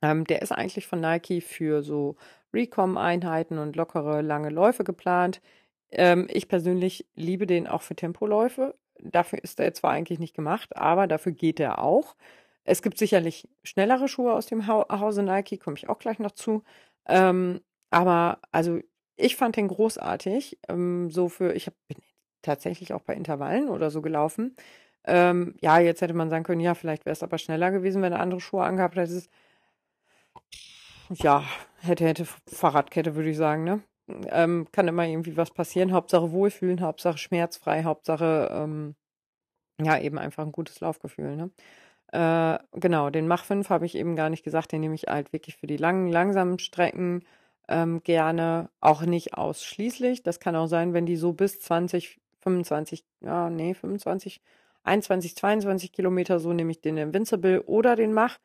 [0.02, 2.16] Ähm, der ist eigentlich von Nike für so
[2.52, 5.40] Recom-Einheiten und lockere, lange Läufe geplant.
[5.90, 8.76] Ähm, ich persönlich liebe den auch für Tempoläufe.
[9.00, 12.16] Dafür ist er zwar eigentlich nicht gemacht, aber dafür geht er auch.
[12.64, 16.62] Es gibt sicherlich schnellere Schuhe aus dem Hause Nike, komme ich auch gleich noch zu.
[17.06, 17.60] Ähm,
[17.94, 18.80] aber also
[19.16, 20.58] ich fand den großartig.
[20.68, 21.98] Ähm, so für, ich hab, bin
[22.42, 24.56] tatsächlich auch bei Intervallen oder so gelaufen.
[25.04, 28.12] Ähm, ja, jetzt hätte man sagen können, ja, vielleicht wäre es aber schneller gewesen, wenn
[28.12, 29.22] er andere Schuhe angehabt hätte.
[31.10, 31.44] Ja,
[31.82, 33.82] hätte, hätte Fahrradkette, würde ich sagen, ne?
[34.08, 35.92] Ähm, kann immer irgendwie was passieren.
[35.92, 38.96] Hauptsache Wohlfühlen, Hauptsache schmerzfrei, Hauptsache, ähm,
[39.80, 41.50] ja, eben einfach ein gutes Laufgefühl, ne?
[42.12, 45.32] Äh, genau, den Mach 5 habe ich eben gar nicht gesagt, den nehme ich halt
[45.32, 47.24] wirklich für die langen, langsamen Strecken
[47.68, 50.22] ähm, gerne, auch nicht ausschließlich.
[50.22, 54.40] Das kann auch sein, wenn die so bis 20, 25, ja, nee, 25,
[54.84, 58.38] 21, 22 Kilometer, so nehme ich den Invincible oder den Mach.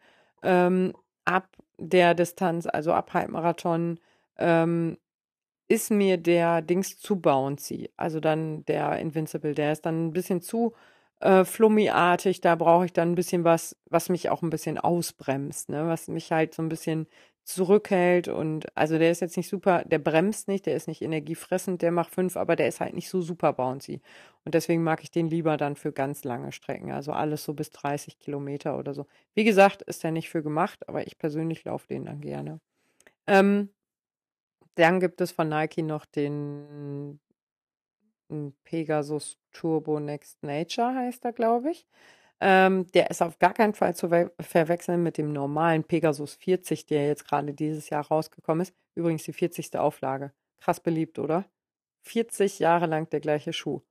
[0.43, 0.93] Ähm,
[1.25, 3.99] ab der Distanz, also ab Halbmarathon,
[4.37, 4.97] ähm,
[5.67, 7.91] ist mir der Dings zu bouncy.
[7.97, 10.73] Also dann der Invincible, der ist dann ein bisschen zu
[11.19, 12.41] äh, flummiartig.
[12.41, 15.87] Da brauche ich dann ein bisschen was, was mich auch ein bisschen ausbremst, ne?
[15.87, 17.07] Was mich halt so ein bisschen
[17.43, 21.81] zurückhält und also der ist jetzt nicht super, der bremst nicht, der ist nicht energiefressend,
[21.81, 24.01] der macht fünf, aber der ist halt nicht so super bouncy.
[24.45, 27.71] Und deswegen mag ich den lieber dann für ganz lange Strecken, also alles so bis
[27.71, 29.07] 30 Kilometer oder so.
[29.33, 32.59] Wie gesagt, ist der nicht für gemacht, aber ich persönlich laufe den dann gerne.
[33.27, 33.69] Ähm,
[34.75, 37.19] dann gibt es von Nike noch den
[38.63, 41.87] Pegasus Turbo Next Nature, heißt er, glaube ich.
[42.41, 44.07] Ähm, der ist auf gar keinen Fall zu
[44.39, 48.73] verwechseln mit dem normalen Pegasus 40, der jetzt gerade dieses Jahr rausgekommen ist.
[48.95, 49.77] Übrigens die 40.
[49.77, 50.31] Auflage.
[50.57, 51.45] Krass beliebt, oder?
[52.03, 53.81] 40 Jahre lang der gleiche Schuh.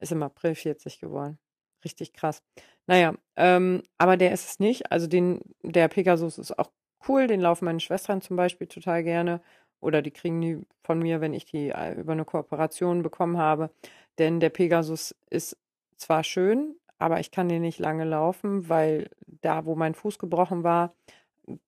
[0.00, 1.38] Ist im April 40 geworden.
[1.84, 2.42] Richtig krass.
[2.86, 4.90] Naja, ähm, aber der ist es nicht.
[4.90, 6.70] Also den, der Pegasus ist auch
[7.08, 7.26] cool.
[7.26, 9.40] Den laufen meine Schwestern zum Beispiel total gerne.
[9.80, 13.70] Oder die kriegen die von mir, wenn ich die äh, über eine Kooperation bekommen habe.
[14.18, 15.58] Denn der Pegasus ist
[15.96, 20.64] zwar schön, aber ich kann den nicht lange laufen, weil da, wo mein Fuß gebrochen
[20.64, 20.94] war,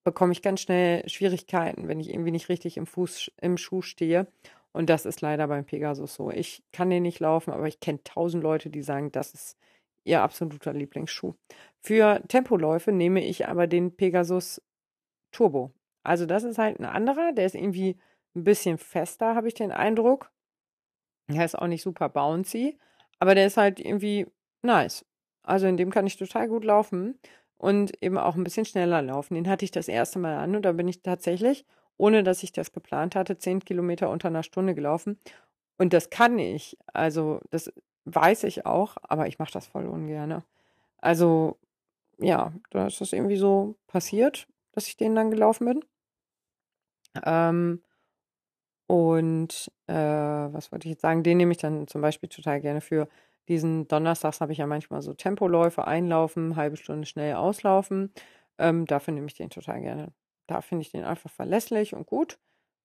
[0.05, 4.27] bekomme ich ganz schnell Schwierigkeiten, wenn ich irgendwie nicht richtig im Fuß, im Schuh stehe.
[4.73, 6.31] Und das ist leider beim Pegasus so.
[6.31, 9.57] Ich kann den nicht laufen, aber ich kenne tausend Leute, die sagen, das ist
[10.05, 11.35] ihr absoluter Lieblingsschuh.
[11.81, 14.62] Für Tempoläufe nehme ich aber den Pegasus
[15.33, 15.73] Turbo.
[16.03, 17.99] Also das ist halt ein anderer, der ist irgendwie
[18.35, 20.31] ein bisschen fester, habe ich den Eindruck.
[21.29, 22.79] Der ist auch nicht super bouncy,
[23.19, 24.27] aber der ist halt irgendwie
[24.62, 25.05] nice.
[25.49, 27.19] Also in dem kann ich total gut laufen
[27.57, 29.35] und eben auch ein bisschen schneller laufen.
[29.35, 31.65] Den hatte ich das erste Mal an und da bin ich tatsächlich,
[31.97, 35.19] ohne dass ich das geplant hatte, zehn Kilometer unter einer Stunde gelaufen.
[35.79, 36.77] Und das kann ich.
[36.93, 37.73] Also das
[38.05, 40.43] weiß ich auch, aber ich mache das voll ungern.
[40.99, 41.57] Also
[42.19, 45.85] ja, da ist das irgendwie so passiert, dass ich den dann gelaufen bin.
[47.25, 47.83] Ähm,
[48.87, 51.23] und äh, was wollte ich jetzt sagen?
[51.23, 53.09] Den nehme ich dann zum Beispiel total gerne für
[53.49, 58.13] diesen Donnerstags habe ich ja manchmal so Tempoläufe, einlaufen, halbe Stunde schnell auslaufen.
[58.59, 60.13] Ähm, dafür nehme ich den total gerne.
[60.47, 62.39] Da finde ich den einfach verlässlich und gut.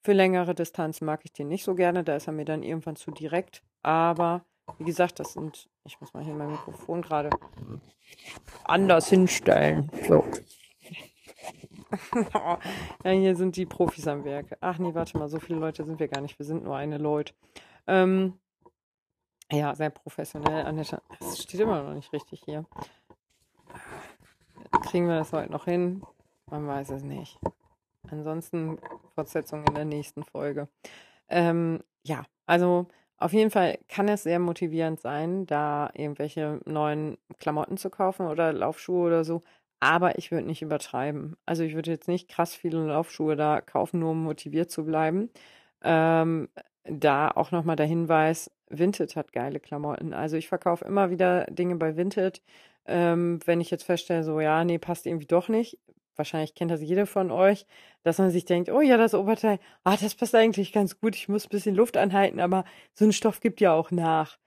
[0.03, 2.95] Für längere Distanzen mag ich den nicht so gerne, da ist er mir dann irgendwann
[2.95, 3.63] zu direkt.
[3.81, 4.45] Aber
[4.77, 7.29] wie gesagt, das sind, ich muss mal hier mein Mikrofon gerade
[8.65, 9.89] anders hinstellen.
[10.07, 10.25] So.
[13.03, 14.57] ja, hier sind die Profis am Werk.
[14.61, 16.37] Ach nee, warte mal, so viele Leute sind wir gar nicht.
[16.39, 17.33] Wir sind nur eine Leute.
[17.87, 18.39] Ähm,
[19.53, 20.65] ja, sehr professionell.
[21.19, 22.65] Es steht immer noch nicht richtig hier.
[24.89, 26.03] Kriegen wir das heute noch hin?
[26.49, 27.39] Man weiß es nicht.
[28.09, 28.79] Ansonsten
[29.15, 30.67] Fortsetzung in der nächsten Folge.
[31.29, 32.87] Ähm, ja, also
[33.17, 38.51] auf jeden Fall kann es sehr motivierend sein, da irgendwelche neuen Klamotten zu kaufen oder
[38.51, 39.43] Laufschuhe oder so.
[39.79, 41.35] Aber ich würde nicht übertreiben.
[41.45, 45.29] Also ich würde jetzt nicht krass viele Laufschuhe da kaufen, nur um motiviert zu bleiben.
[45.83, 46.49] Ähm,
[46.85, 50.13] da auch nochmal der Hinweis, Vinted hat geile Klamotten.
[50.13, 52.41] Also ich verkaufe immer wieder Dinge bei Vinted.
[52.85, 55.79] Ähm, wenn ich jetzt feststelle, so ja, nee, passt irgendwie doch nicht.
[56.15, 57.65] Wahrscheinlich kennt das jeder von euch,
[58.03, 61.27] dass man sich denkt, oh ja, das Oberteil, ah, das passt eigentlich ganz gut, ich
[61.27, 64.37] muss ein bisschen Luft anhalten, aber so ein Stoff gibt ja auch nach.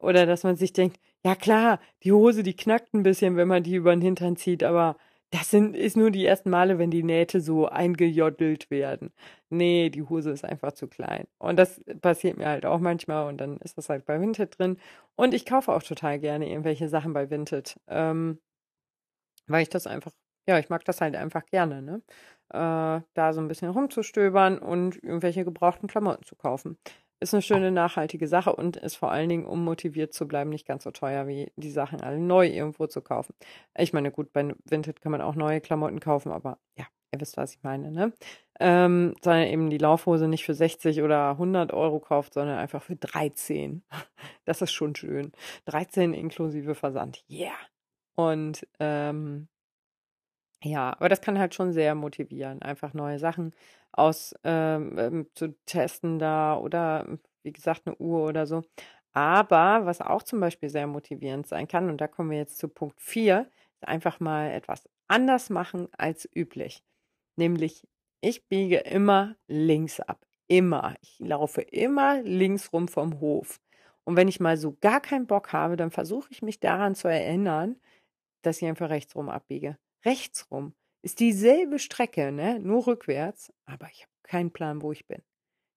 [0.00, 3.62] Oder dass man sich denkt, ja klar, die Hose, die knackt ein bisschen, wenn man
[3.62, 4.96] die über den Hintern zieht, aber
[5.34, 9.12] das sind, ist nur die ersten Male, wenn die Nähte so eingejoddelt werden.
[9.50, 11.26] Nee, die Hose ist einfach zu klein.
[11.38, 14.78] Und das passiert mir halt auch manchmal und dann ist das halt bei Vinted drin.
[15.16, 17.76] Und ich kaufe auch total gerne irgendwelche Sachen bei Vinted.
[17.88, 18.38] Ähm,
[19.48, 20.12] weil ich das einfach,
[20.48, 22.02] ja, ich mag das halt einfach gerne, ne?
[22.50, 26.78] Äh, da so ein bisschen rumzustöbern und irgendwelche gebrauchten Klamotten zu kaufen
[27.20, 30.66] ist eine schöne nachhaltige Sache und ist vor allen Dingen, um motiviert zu bleiben, nicht
[30.66, 33.34] ganz so teuer wie die Sachen alle neu irgendwo zu kaufen.
[33.76, 37.36] Ich meine, gut, bei Vinted kann man auch neue Klamotten kaufen, aber ja, ihr wisst,
[37.36, 38.12] was ich meine, ne?
[38.60, 42.96] Ähm, sondern eben die Laufhose nicht für 60 oder 100 Euro kauft, sondern einfach für
[42.96, 43.82] 13.
[44.44, 45.32] Das ist schon schön.
[45.64, 47.24] 13 inklusive Versand.
[47.30, 47.56] Yeah.
[48.14, 49.48] Und ähm,
[50.64, 53.54] ja, aber das kann halt schon sehr motivieren, einfach neue Sachen
[53.92, 57.06] aus ähm, ähm, zu testen da oder
[57.42, 58.62] wie gesagt eine Uhr oder so.
[59.12, 62.68] Aber was auch zum Beispiel sehr motivierend sein kann, und da kommen wir jetzt zu
[62.68, 66.82] Punkt 4, ist einfach mal etwas anders machen als üblich.
[67.36, 67.86] Nämlich,
[68.22, 70.26] ich biege immer links ab.
[70.48, 70.96] Immer.
[71.02, 73.60] Ich laufe immer links rum vom Hof.
[74.04, 77.08] Und wenn ich mal so gar keinen Bock habe, dann versuche ich mich daran zu
[77.08, 77.76] erinnern,
[78.42, 80.74] dass ich einfach rechts rum abbiege rechts rum.
[81.02, 82.58] Ist dieselbe Strecke, ne?
[82.60, 85.22] Nur rückwärts, aber ich habe keinen Plan, wo ich bin.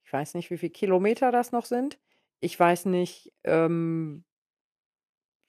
[0.06, 2.00] Ich weiß nicht, wie viele Kilometer das noch sind.
[2.40, 4.24] ich weiß nicht, ähm,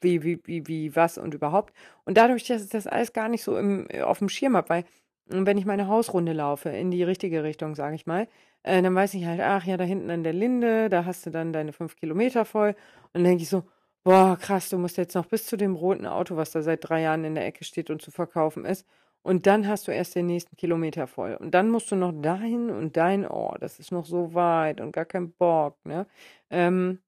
[0.01, 1.75] wie, wie, wie, wie, was und überhaupt.
[2.05, 4.85] Und dadurch, dass ich das alles gar nicht so im, auf dem Schirm habe, weil
[5.27, 8.29] wenn ich meine Hausrunde laufe, in die richtige Richtung, sage ich mal,
[8.62, 11.31] äh, dann weiß ich halt, ach ja, da hinten an der Linde, da hast du
[11.31, 12.71] dann deine fünf Kilometer voll.
[13.12, 13.64] Und dann denke ich so,
[14.09, 17.03] boah, krass, du musst jetzt noch bis zu dem roten Auto, was da seit drei
[17.03, 18.87] Jahren in der Ecke steht und zu verkaufen ist.
[19.23, 21.35] Und dann hast du erst den nächsten Kilometer voll.
[21.38, 24.92] Und dann musst du noch dahin und dahin, oh, das ist noch so weit und
[24.92, 26.07] gar kein Bock, ne?
[26.51, 27.01] Ähm,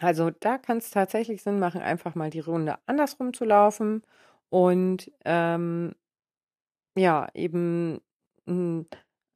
[0.00, 4.02] also da kann es tatsächlich Sinn machen, einfach mal die Runde andersrum zu laufen
[4.50, 5.94] und ähm,
[6.96, 8.00] ja, eben,
[8.46, 8.86] hm,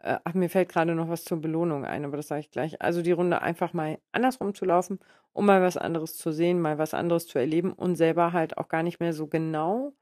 [0.02, 2.80] äh, ach, mir fällt gerade noch was zur Belohnung ein, aber das sage ich gleich.
[2.82, 4.98] Also die Runde einfach mal andersrum zu laufen,
[5.32, 8.68] um mal was anderes zu sehen, mal was anderes zu erleben und selber halt auch
[8.68, 9.92] gar nicht mehr so genau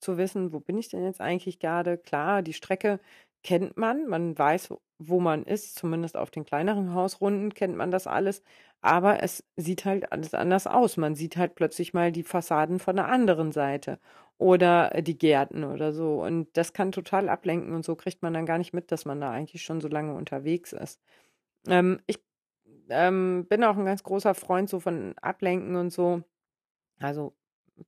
[0.00, 1.96] zu wissen, wo bin ich denn jetzt eigentlich gerade?
[1.98, 3.00] Klar, die Strecke
[3.44, 8.06] kennt man, man weiß, wo man ist, zumindest auf den kleineren Hausrunden kennt man das
[8.08, 8.42] alles,
[8.80, 10.96] aber es sieht halt alles anders aus.
[10.96, 14.00] Man sieht halt plötzlich mal die Fassaden von der anderen Seite
[14.38, 18.46] oder die Gärten oder so und das kann total ablenken und so kriegt man dann
[18.46, 21.00] gar nicht mit, dass man da eigentlich schon so lange unterwegs ist.
[21.68, 22.20] Ähm, ich
[22.90, 26.22] ähm, bin auch ein ganz großer Freund so von Ablenken und so.
[27.00, 27.34] Also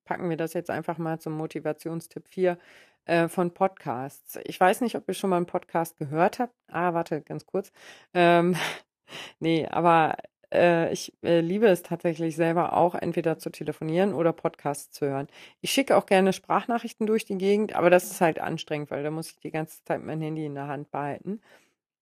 [0.04, 2.58] packen wir das jetzt einfach mal zum Motivationstipp 4
[3.06, 4.38] äh, von Podcasts.
[4.44, 6.54] Ich weiß nicht, ob ihr schon mal einen Podcast gehört habt.
[6.68, 7.72] Ah, warte, ganz kurz.
[8.14, 8.56] Ähm,
[9.40, 10.16] nee, aber
[10.52, 15.28] äh, ich äh, liebe es tatsächlich selber auch, entweder zu telefonieren oder Podcasts zu hören.
[15.60, 19.10] Ich schicke auch gerne Sprachnachrichten durch die Gegend, aber das ist halt anstrengend, weil da
[19.10, 21.40] muss ich die ganze Zeit mein Handy in der Hand behalten.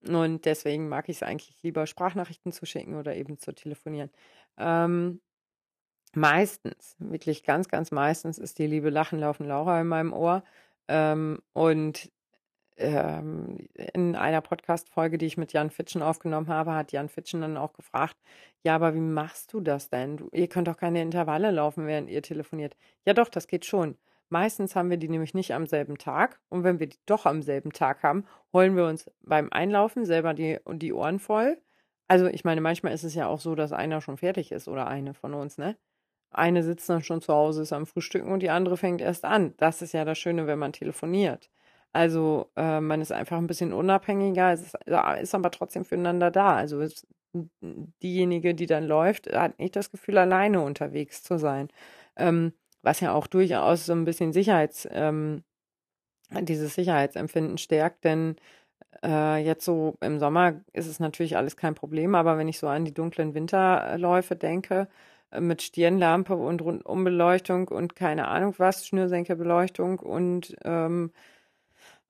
[0.06, 4.10] Und deswegen mag ich es eigentlich lieber, Sprachnachrichten zu schicken oder eben zu telefonieren.
[4.58, 5.20] Ähm,
[6.16, 10.42] meistens, wirklich ganz, ganz meistens ist die liebe Lachen, Laufen Laura in meinem Ohr.
[10.88, 12.10] Ähm, und
[12.76, 17.56] ähm, in einer Podcast-Folge, die ich mit Jan Fitschen aufgenommen habe, hat Jan Fitschen dann
[17.56, 18.16] auch gefragt,
[18.64, 20.16] ja, aber wie machst du das denn?
[20.16, 22.76] Du, ihr könnt doch keine Intervalle laufen, während ihr telefoniert.
[23.04, 23.96] Ja doch, das geht schon.
[24.28, 26.40] Meistens haben wir die nämlich nicht am selben Tag.
[26.48, 30.34] Und wenn wir die doch am selben Tag haben, holen wir uns beim Einlaufen selber
[30.34, 31.58] die, die Ohren voll.
[32.08, 34.86] Also ich meine, manchmal ist es ja auch so, dass einer schon fertig ist oder
[34.86, 35.76] eine von uns, ne?
[36.34, 39.54] Eine sitzt dann schon zu Hause, ist am Frühstücken und die andere fängt erst an.
[39.58, 41.50] Das ist ja das Schöne, wenn man telefoniert.
[41.92, 44.74] Also äh, man ist einfach ein bisschen unabhängiger, ist,
[45.20, 46.54] ist aber trotzdem füreinander da.
[46.56, 47.06] Also es,
[48.02, 51.68] diejenige, die dann läuft, hat nicht das Gefühl, alleine unterwegs zu sein.
[52.16, 55.44] Ähm, was ja auch durchaus so ein bisschen Sicherheits, ähm,
[56.30, 58.36] dieses Sicherheitsempfinden stärkt, denn
[59.04, 62.68] äh, jetzt so im Sommer ist es natürlich alles kein Problem, aber wenn ich so
[62.68, 64.88] an die dunklen Winterläufe denke,
[65.38, 71.12] mit Stirnlampe und Rundumbeleuchtung und keine Ahnung was, Schnürsenkelbeleuchtung und ähm,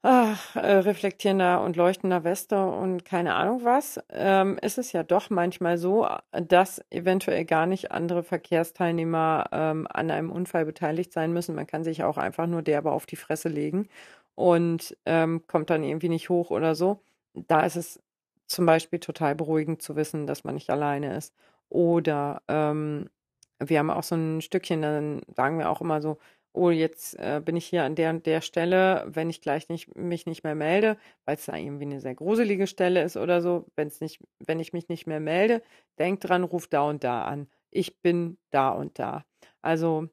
[0.03, 5.31] ach, äh, reflektierender und leuchtender Weste und keine Ahnung was, ähm, ist es ja doch
[5.31, 11.55] manchmal so, dass eventuell gar nicht andere Verkehrsteilnehmer ähm, an einem Unfall beteiligt sein müssen.
[11.55, 13.89] Man kann sich auch einfach nur derbe auf die Fresse legen
[14.35, 17.01] und ähm, kommt dann irgendwie nicht hoch oder so.
[17.35, 18.01] Da ist es
[18.47, 21.35] zum Beispiel total beruhigend zu wissen, dass man nicht alleine ist.
[21.75, 23.11] Oder ähm,
[23.59, 26.19] wir haben auch so ein Stückchen, dann sagen wir auch immer so,
[26.53, 29.97] oh, jetzt äh, bin ich hier an der und der Stelle, wenn ich gleich nicht,
[29.97, 33.67] mich nicht mehr melde, weil es da irgendwie eine sehr gruselige Stelle ist oder so,
[33.75, 35.63] wenn es nicht, wenn ich mich nicht mehr melde,
[35.99, 37.49] denkt dran, ruf da und da an.
[37.71, 39.25] Ich bin da und da.
[39.61, 40.09] Also,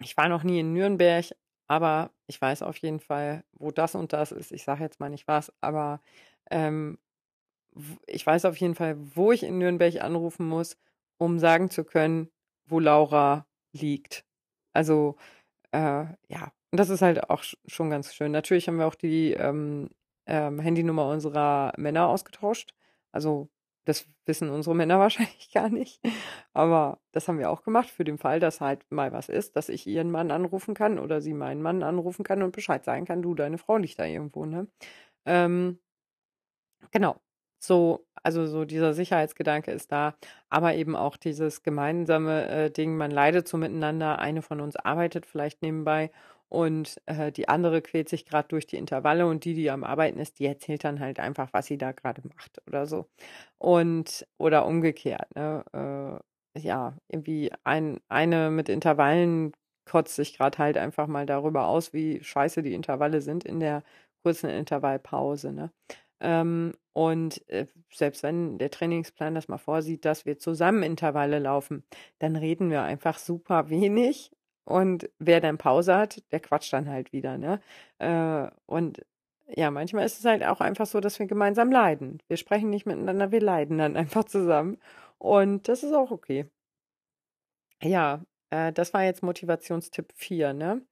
[0.00, 1.26] ich war noch nie in Nürnberg,
[1.68, 4.52] aber ich weiß auf jeden Fall, wo das und das ist.
[4.52, 6.02] Ich sage jetzt mal nicht was, aber
[6.50, 6.98] ähm,
[8.06, 10.76] ich weiß auf jeden Fall, wo ich in Nürnberg anrufen muss,
[11.18, 12.30] um sagen zu können,
[12.66, 14.24] wo Laura liegt.
[14.72, 15.16] Also
[15.72, 18.32] äh, ja, und das ist halt auch schon ganz schön.
[18.32, 19.90] Natürlich haben wir auch die ähm,
[20.26, 22.74] ähm, Handynummer unserer Männer ausgetauscht.
[23.12, 23.48] Also
[23.86, 26.00] das wissen unsere Männer wahrscheinlich gar nicht.
[26.54, 29.68] Aber das haben wir auch gemacht für den Fall, dass halt mal was ist, dass
[29.68, 33.22] ich ihren Mann anrufen kann oder sie meinen Mann anrufen kann und Bescheid sagen kann,
[33.22, 34.68] du, deine Frau liegt da irgendwo, ne?
[35.26, 35.80] Ähm,
[36.90, 37.20] genau.
[37.66, 40.14] So, also so dieser Sicherheitsgedanke ist da,
[40.50, 45.26] aber eben auch dieses gemeinsame äh, Ding, man leidet so miteinander, eine von uns arbeitet
[45.26, 46.10] vielleicht nebenbei
[46.48, 50.18] und äh, die andere quält sich gerade durch die Intervalle und die, die am Arbeiten
[50.20, 53.06] ist, die erzählt dann halt einfach, was sie da gerade macht oder so.
[53.58, 55.64] Und, oder umgekehrt, ne?
[56.54, 59.52] Äh, ja, irgendwie ein, eine mit Intervallen
[59.84, 63.82] kotzt sich gerade halt einfach mal darüber aus, wie scheiße die Intervalle sind in der
[64.22, 65.70] kurzen Intervallpause, ne?
[66.20, 71.84] Ähm, und äh, selbst wenn der Trainingsplan das mal vorsieht, dass wir zusammen Intervalle laufen,
[72.18, 74.30] dann reden wir einfach super wenig.
[74.64, 77.60] Und wer dann Pause hat, der quatscht dann halt wieder, ne?
[77.98, 79.04] Äh, und
[79.48, 82.20] ja, manchmal ist es halt auch einfach so, dass wir gemeinsam leiden.
[82.28, 84.78] Wir sprechen nicht miteinander, wir leiden dann einfach zusammen.
[85.18, 86.46] Und das ist auch okay.
[87.82, 90.82] Ja, äh, das war jetzt Motivationstipp 4, ne?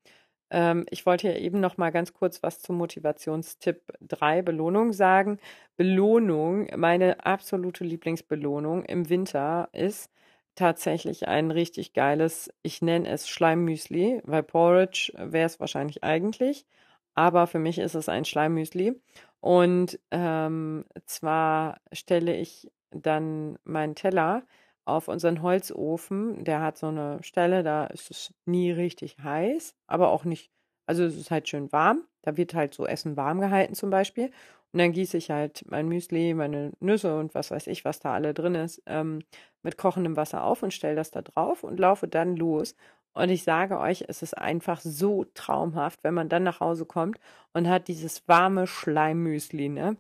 [0.55, 5.41] Ähm, ich wollte ja eben noch mal ganz kurz was zum Motivationstipp 3 Belohnung sagen.
[5.77, 10.11] Belohnung, meine absolute Lieblingsbelohnung im Winter ist
[10.55, 16.67] tatsächlich ein richtig geiles, ich nenne es Schleimmüsli, weil Porridge wäre es wahrscheinlich eigentlich,
[17.15, 18.95] aber für mich ist es ein Schleimmüsli.
[19.41, 24.45] Und ähm, zwar stelle ich dann meinen Teller
[24.85, 26.45] auf unseren Holzofen.
[26.45, 30.51] Der hat so eine Stelle, da ist es nie richtig heiß, aber auch nicht,
[30.87, 32.05] also es ist halt schön warm.
[32.23, 34.31] Da wird halt so Essen warm gehalten zum Beispiel.
[34.73, 38.13] Und dann gieße ich halt mein Müsli, meine Nüsse und was weiß ich, was da
[38.15, 39.21] alle drin ist, ähm,
[39.63, 42.75] mit kochendem Wasser auf und stelle das da drauf und laufe dann los.
[43.13, 47.19] Und ich sage euch, es ist einfach so traumhaft, wenn man dann nach Hause kommt
[47.53, 49.97] und hat dieses warme Schleimmüsli, ne?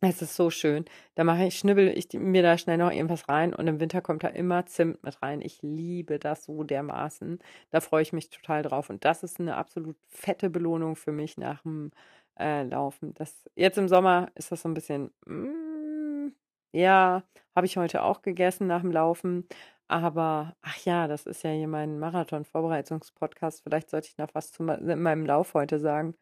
[0.00, 0.84] Es ist so schön.
[1.16, 4.22] Da mache ich, schnibbel ich mir da schnell noch irgendwas rein und im Winter kommt
[4.22, 5.40] da immer Zimt mit rein.
[5.40, 7.40] Ich liebe das so dermaßen.
[7.70, 8.90] Da freue ich mich total drauf.
[8.90, 11.90] Und das ist eine absolut fette Belohnung für mich nach dem
[12.38, 13.12] äh, Laufen.
[13.14, 16.28] Das, jetzt im Sommer ist das so ein bisschen, mm,
[16.72, 17.24] ja,
[17.56, 19.48] habe ich heute auch gegessen nach dem Laufen.
[19.88, 23.62] Aber, ach ja, das ist ja hier mein Marathon-Vorbereitungspodcast.
[23.64, 26.14] Vielleicht sollte ich noch was zu meinem Lauf heute sagen.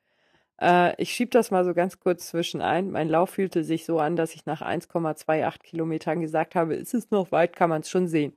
[0.61, 2.91] Äh, ich schiebe das mal so ganz kurz zwischen ein.
[2.91, 7.11] Mein Lauf fühlte sich so an, dass ich nach 1,28 Kilometern gesagt habe, ist es
[7.11, 8.35] noch weit, kann man es schon sehen.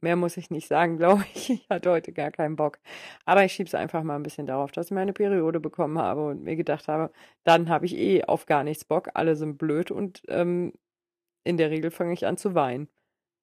[0.00, 1.50] Mehr muss ich nicht sagen, glaube ich.
[1.50, 2.78] Ich hatte heute gar keinen Bock.
[3.24, 6.26] Aber ich schiebe es einfach mal ein bisschen darauf, dass ich meine Periode bekommen habe
[6.26, 7.12] und mir gedacht habe,
[7.44, 9.10] dann habe ich eh auf gar nichts Bock.
[9.14, 10.72] Alle sind blöd und ähm,
[11.44, 12.88] in der Regel fange ich an zu weinen.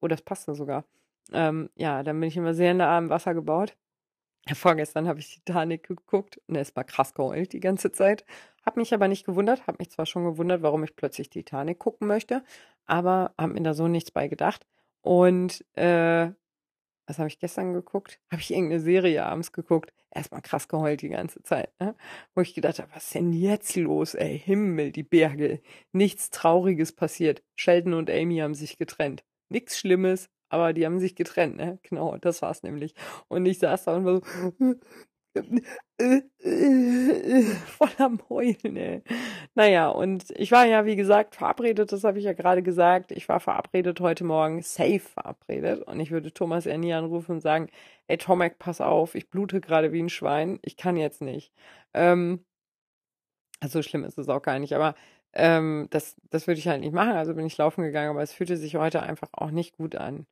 [0.02, 0.86] Oh, das passte sogar.
[1.34, 3.76] Ähm, ja, dann bin ich immer sehr nah am Wasser gebaut.
[4.54, 8.26] Vorgestern habe ich Titanic geguckt und es war krass geheult die ganze Zeit.
[8.64, 12.08] Hab mich aber nicht gewundert, hab mich zwar schon gewundert, warum ich plötzlich Titanic gucken
[12.08, 12.44] möchte,
[12.86, 14.68] aber hab mir da so nichts bei gedacht.
[15.02, 16.30] Und äh,
[17.08, 18.20] was habe ich gestern geguckt?
[18.32, 19.94] Habe ich irgendeine Serie abends geguckt?
[20.12, 21.96] Erstmal krass geheult die ganze Zeit, ne?
[22.34, 24.40] Wo ich gedacht habe, was ist denn jetzt los, ey?
[24.40, 25.62] Himmel, die Berge.
[25.92, 27.44] Nichts Trauriges passiert.
[27.56, 29.24] Sheldon und Amy haben sich getrennt.
[29.50, 31.80] Nichts Schlimmes, aber die haben sich getrennt, ne?
[31.84, 32.94] Genau, das war's nämlich.
[33.28, 34.22] Und ich saß da und war
[34.60, 34.76] so
[37.68, 39.02] voll am Heulen, ey.
[39.56, 43.12] Naja, und ich war ja, wie gesagt, verabredet, das habe ich ja gerade gesagt.
[43.12, 45.84] Ich war verabredet heute Morgen, safe verabredet.
[45.88, 47.70] Und ich würde Thomas eher nie anrufen und sagen,
[48.08, 51.52] ey Tomek, pass auf, ich blute gerade wie ein Schwein, ich kann jetzt nicht.
[51.94, 52.46] Ähm,
[53.68, 54.96] so schlimm ist es auch gar nicht, aber
[55.34, 57.14] ähm, das, das würde ich halt nicht machen.
[57.14, 60.26] Also bin ich laufen gegangen, aber es fühlte sich heute einfach auch nicht gut an.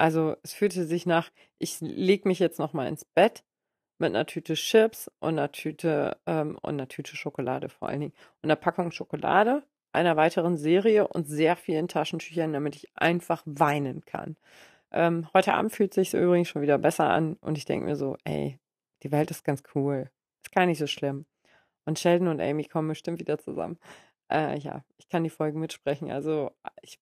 [0.00, 3.44] Also es fühlte sich nach, ich lege mich jetzt noch mal ins Bett
[3.98, 8.14] mit einer Tüte Chips und einer Tüte ähm, und einer Tüte Schokolade vor allen Dingen
[8.40, 14.02] und einer Packung Schokolade, einer weiteren Serie und sehr vielen Taschentüchern, damit ich einfach weinen
[14.06, 14.38] kann.
[14.90, 18.16] Ähm, heute Abend fühlt sich übrigens schon wieder besser an und ich denke mir so,
[18.24, 18.58] ey,
[19.02, 20.10] die Welt ist ganz cool,
[20.42, 21.26] ist gar nicht so schlimm.
[21.84, 23.78] Und Sheldon und Amy kommen bestimmt wieder zusammen.
[24.32, 26.98] Äh, ja, ich kann die Folgen mitsprechen, also ich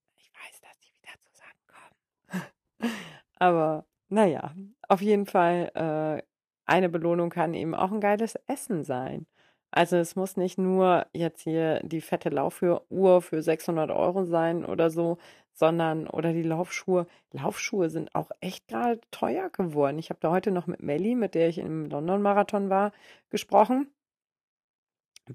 [3.38, 4.54] Aber naja,
[4.88, 6.22] auf jeden Fall, äh,
[6.66, 9.26] eine Belohnung kann eben auch ein geiles Essen sein.
[9.70, 12.82] Also es muss nicht nur jetzt hier die fette Laufuhr
[13.22, 15.18] für 600 Euro sein oder so,
[15.52, 17.06] sondern oder die Laufschuhe.
[17.32, 19.98] Laufschuhe sind auch echt gerade teuer geworden.
[19.98, 22.92] Ich habe da heute noch mit Melly, mit der ich im London-Marathon war,
[23.30, 23.88] gesprochen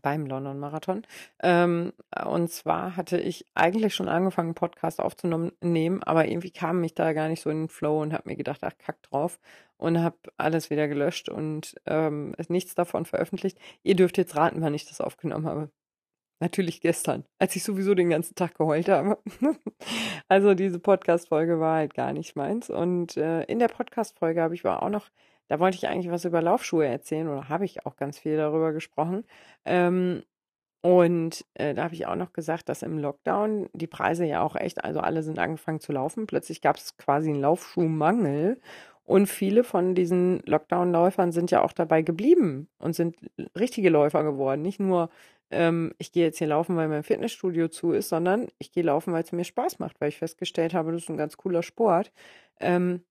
[0.02, 1.06] beim London Marathon.
[1.42, 1.94] Ähm,
[2.26, 7.14] und zwar hatte ich eigentlich schon angefangen, einen Podcast aufzunehmen, aber irgendwie kam mich da
[7.14, 9.40] gar nicht so in den Flow und habe mir gedacht, ach, kack drauf
[9.78, 13.58] und habe alles wieder gelöscht und ähm, nichts davon veröffentlicht.
[13.84, 15.70] Ihr dürft jetzt raten, wann ich das aufgenommen habe.
[16.44, 19.18] Natürlich gestern, als ich sowieso den ganzen Tag geheult habe.
[20.28, 22.70] also diese Podcast-Folge war halt gar nicht meins.
[22.70, 25.10] Und äh, in der Podcast-Folge habe ich auch noch
[25.48, 28.74] da wollte ich eigentlich was über Laufschuhe erzählen oder habe ich auch ganz viel darüber
[28.74, 29.24] gesprochen.
[29.66, 30.24] Ähm,
[30.82, 34.56] und äh, da habe ich auch noch gesagt, dass im Lockdown die Preise ja auch
[34.56, 36.28] echt, also alle sind angefangen zu laufen.
[36.28, 38.60] Plötzlich gab es quasi einen Laufschuhmangel.
[39.06, 43.18] Und viele von diesen Lockdown-Läufern sind ja auch dabei geblieben und sind
[43.58, 44.62] richtige Läufer geworden.
[44.62, 45.10] Nicht nur,
[45.54, 49.14] ähm, ich gehe jetzt hier laufen, weil mein Fitnessstudio zu ist, sondern ich gehe laufen,
[49.14, 52.12] weil es mir Spaß macht, weil ich festgestellt habe, das ist ein ganz cooler Sport.
[52.60, 53.04] Ähm,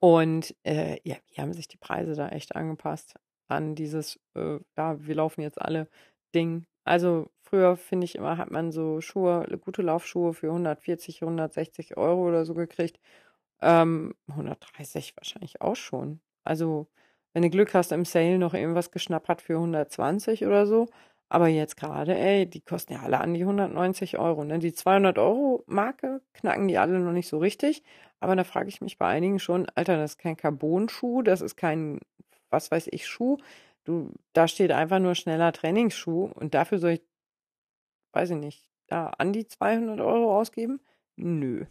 [0.00, 3.16] und äh, ja, wie haben sich die Preise da echt angepasst
[3.48, 5.88] an dieses, äh, ja, wir laufen jetzt alle
[6.34, 6.66] Ding.
[6.84, 12.28] Also früher, finde ich immer, hat man so Schuhe, gute Laufschuhe für 140, 160 Euro
[12.28, 13.00] oder so gekriegt.
[13.60, 16.20] Ähm, 130 wahrscheinlich auch schon.
[16.44, 16.88] Also,
[17.34, 20.88] wenn du Glück hast, im Sale noch irgendwas geschnappt hat für 120 oder so.
[21.32, 24.44] Aber jetzt gerade, ey, die kosten ja alle an die 190 Euro.
[24.44, 24.58] Ne?
[24.58, 27.82] Die 200 Euro Marke knacken die alle noch nicht so richtig.
[28.20, 31.56] Aber da frage ich mich bei einigen schon, Alter, das ist kein Carbon-Schuh, das ist
[31.56, 32.00] kein,
[32.50, 33.38] was weiß ich, Schuh.
[33.84, 37.02] Du, da steht einfach nur schneller Trainingsschuh und dafür soll ich,
[38.12, 40.80] weiß ich nicht, da an die 200 Euro ausgeben?
[41.16, 41.64] Nö.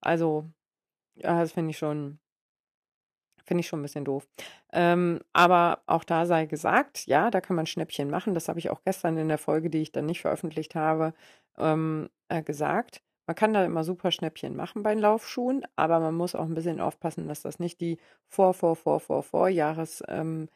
[0.00, 0.50] Also,
[1.16, 2.18] ja, das finde ich schon,
[3.46, 4.26] Finde ich schon ein bisschen doof.
[4.72, 8.34] Ähm, aber auch da sei gesagt, ja, da kann man Schnäppchen machen.
[8.34, 11.14] Das habe ich auch gestern in der Folge, die ich dann nicht veröffentlicht habe,
[11.58, 13.02] ähm, äh, gesagt.
[13.26, 16.54] Man kann da immer super Schnäppchen machen bei den Laufschuhen, aber man muss auch ein
[16.54, 20.48] bisschen aufpassen, dass das nicht die vor, vor, vor, vor, vor Jahresausgabe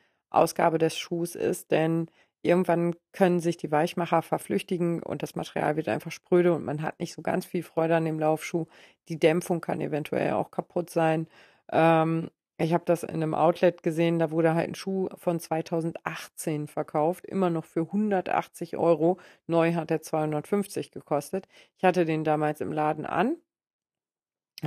[0.77, 2.09] ähm, des Schuhs ist, denn
[2.43, 6.99] irgendwann können sich die Weichmacher verflüchtigen und das Material wird einfach spröde und man hat
[7.01, 8.67] nicht so ganz viel Freude an dem Laufschuh.
[9.09, 11.27] Die Dämpfung kann eventuell auch kaputt sein.
[11.73, 12.31] Ähm,
[12.61, 17.25] ich habe das in einem Outlet gesehen, da wurde halt ein Schuh von 2018 verkauft,
[17.25, 19.19] immer noch für 180 Euro.
[19.47, 21.49] Neu hat er 250 gekostet.
[21.79, 23.37] Ich hatte den damals im Laden an.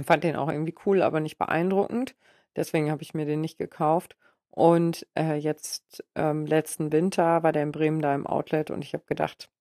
[0.03, 2.15] Fand den auch irgendwie cool, aber nicht beeindruckend.
[2.55, 4.17] Deswegen habe ich mir den nicht gekauft.
[4.49, 8.93] Und äh, jetzt ähm, letzten Winter war der in Bremen da im Outlet und ich
[8.93, 9.51] habe gedacht,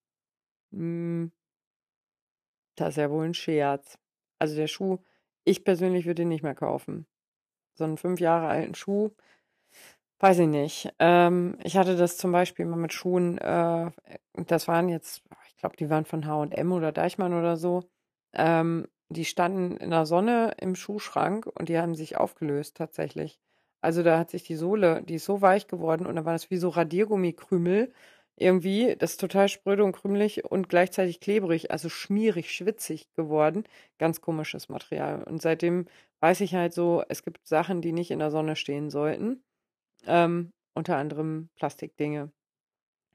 [0.73, 1.33] hm,
[2.77, 3.99] das ist ja wohl ein Scherz.
[4.39, 4.99] Also der Schuh,
[5.45, 7.07] ich persönlich würde ihn nicht mehr kaufen
[7.75, 9.11] so einen fünf Jahre alten Schuh.
[10.21, 10.93] Weiß ich nicht.
[11.01, 13.91] Ähm, ich hatte das zum Beispiel mal mit Schuhen, äh,
[14.47, 17.83] das waren jetzt, ich glaube, die waren von H&M oder Deichmann oder so.
[18.33, 23.41] Ähm, die standen in der Sonne im Schuhschrank und die haben sich aufgelöst tatsächlich.
[23.81, 26.51] Also da hat sich die Sohle, die ist so weich geworden und da war das
[26.51, 27.93] wie so Radiergummikrümel
[28.37, 28.97] irgendwie.
[28.97, 33.65] Das ist total spröde und krümelig und gleichzeitig klebrig, also schmierig, schwitzig geworden.
[33.99, 35.23] Ganz komisches Material.
[35.25, 35.87] Und seitdem
[36.21, 39.43] weiß ich halt so, es gibt Sachen, die nicht in der Sonne stehen sollten.
[40.07, 42.33] Ähm, unter anderem Plastikdinge.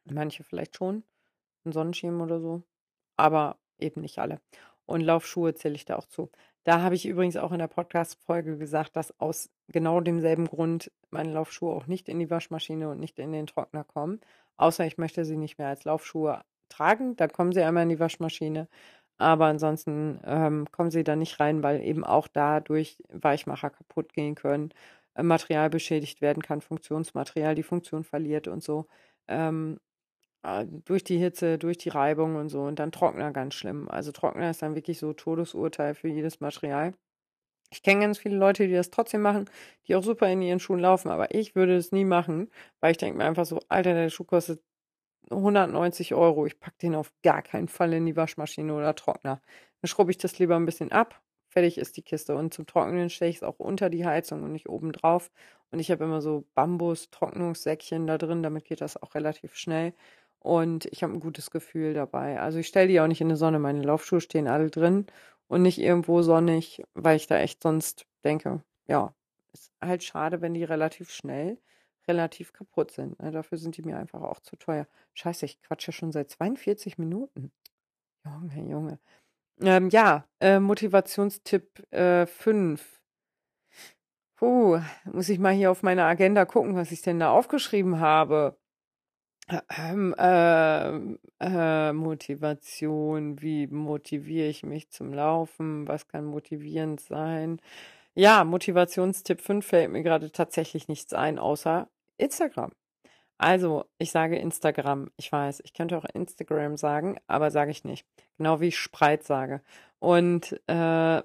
[0.05, 1.03] Manche vielleicht schon.
[1.65, 2.63] Ein Sonnenschirm oder so.
[3.17, 4.39] Aber eben nicht alle.
[4.85, 6.31] Und Laufschuhe zähle ich da auch zu.
[6.67, 11.31] Da habe ich übrigens auch in der Podcast-Folge gesagt, dass aus genau demselben Grund meine
[11.31, 14.19] Laufschuhe auch nicht in die Waschmaschine und nicht in den Trockner kommen.
[14.57, 17.15] Außer ich möchte sie nicht mehr als Laufschuhe tragen.
[17.15, 18.67] Da kommen sie einmal in die Waschmaschine.
[19.17, 24.35] Aber ansonsten ähm, kommen sie da nicht rein, weil eben auch dadurch Weichmacher kaputt gehen
[24.35, 24.73] können,
[25.15, 28.87] äh, Material beschädigt werden kann, Funktionsmaterial die Funktion verliert und so.
[29.29, 29.86] Ähm, äh,
[30.65, 32.61] durch die Hitze, durch die Reibung und so.
[32.63, 33.89] Und dann Trockner ganz schlimm.
[33.89, 36.93] Also Trockner ist dann wirklich so Todesurteil für jedes Material.
[37.71, 39.49] Ich kenne ganz viele Leute, die das trotzdem machen,
[39.87, 42.97] die auch super in ihren Schuhen laufen, aber ich würde es nie machen, weil ich
[42.97, 44.61] denke mir einfach so, Alter, der Schuh kostet
[45.31, 46.45] 190 Euro.
[46.45, 49.41] Ich packe den auf gar keinen Fall in die Waschmaschine oder Trockner.
[49.81, 51.21] Dann schrubbe ich das lieber ein bisschen ab.
[51.49, 52.35] Fertig ist die Kiste.
[52.35, 55.31] Und zum Trocknen stelle ich es auch unter die Heizung und nicht oben drauf.
[55.71, 59.93] Und ich habe immer so Bambus-Trocknungssäckchen da drin, damit geht das auch relativ schnell.
[60.39, 62.39] Und ich habe ein gutes Gefühl dabei.
[62.39, 63.59] Also ich stelle die auch nicht in die Sonne.
[63.59, 65.07] Meine Laufschuhe stehen alle drin
[65.47, 69.13] und nicht irgendwo sonnig, weil ich da echt sonst denke, ja,
[69.53, 71.57] ist halt schade, wenn die relativ schnell
[72.07, 73.21] relativ kaputt sind.
[73.21, 73.31] Ne?
[73.31, 74.87] Dafür sind die mir einfach auch zu teuer.
[75.13, 77.51] Scheiße, ich quatsche schon seit 42 Minuten.
[78.25, 78.99] Junge, Junge.
[79.59, 83.01] Ähm, ja, äh, Motivationstipp äh, 5.
[84.35, 84.79] Puh,
[85.11, 88.57] muss ich mal hier auf meine Agenda gucken, was ich denn da aufgeschrieben habe.
[89.49, 90.97] Ähm, äh,
[91.39, 95.87] äh, Motivation, wie motiviere ich mich zum Laufen?
[95.87, 97.61] Was kann motivierend sein?
[98.13, 101.87] Ja, Motivationstipp 5 fällt mir gerade tatsächlich nichts ein, außer
[102.17, 102.71] Instagram.
[103.37, 105.11] Also, ich sage Instagram.
[105.17, 108.05] Ich weiß, ich könnte auch Instagram sagen, aber sage ich nicht.
[108.37, 109.61] Genau wie ich Sprite sage.
[109.99, 111.23] Und, äh,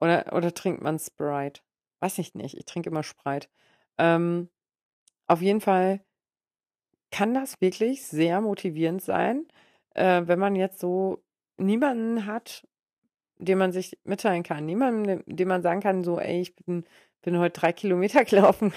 [0.00, 1.60] oder, oder trinkt man Sprite?
[2.00, 2.56] Weiß ich nicht.
[2.56, 3.48] Ich trinke immer Sprite.
[3.98, 4.48] Ähm,
[5.28, 6.00] auf jeden Fall
[7.10, 9.46] kann das wirklich sehr motivierend sein,
[9.94, 11.22] äh, wenn man jetzt so
[11.56, 12.66] niemanden hat,
[13.38, 14.66] dem man sich mitteilen kann.
[14.66, 16.84] Niemanden, dem man sagen kann, so, ey, ich bin,
[17.22, 18.72] bin heute drei Kilometer gelaufen.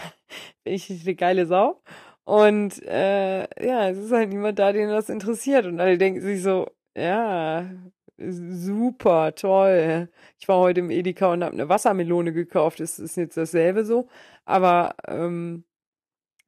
[0.64, 1.82] bin ich eine geile Sau.
[2.24, 5.66] Und äh, ja, es ist halt niemand da, den das interessiert.
[5.66, 7.70] Und alle denken sich so, ja,
[8.18, 10.10] super, toll.
[10.40, 12.80] Ich war heute im Edeka und habe eine Wassermelone gekauft.
[12.80, 14.08] Das ist jetzt dasselbe so.
[14.46, 15.64] Aber ähm,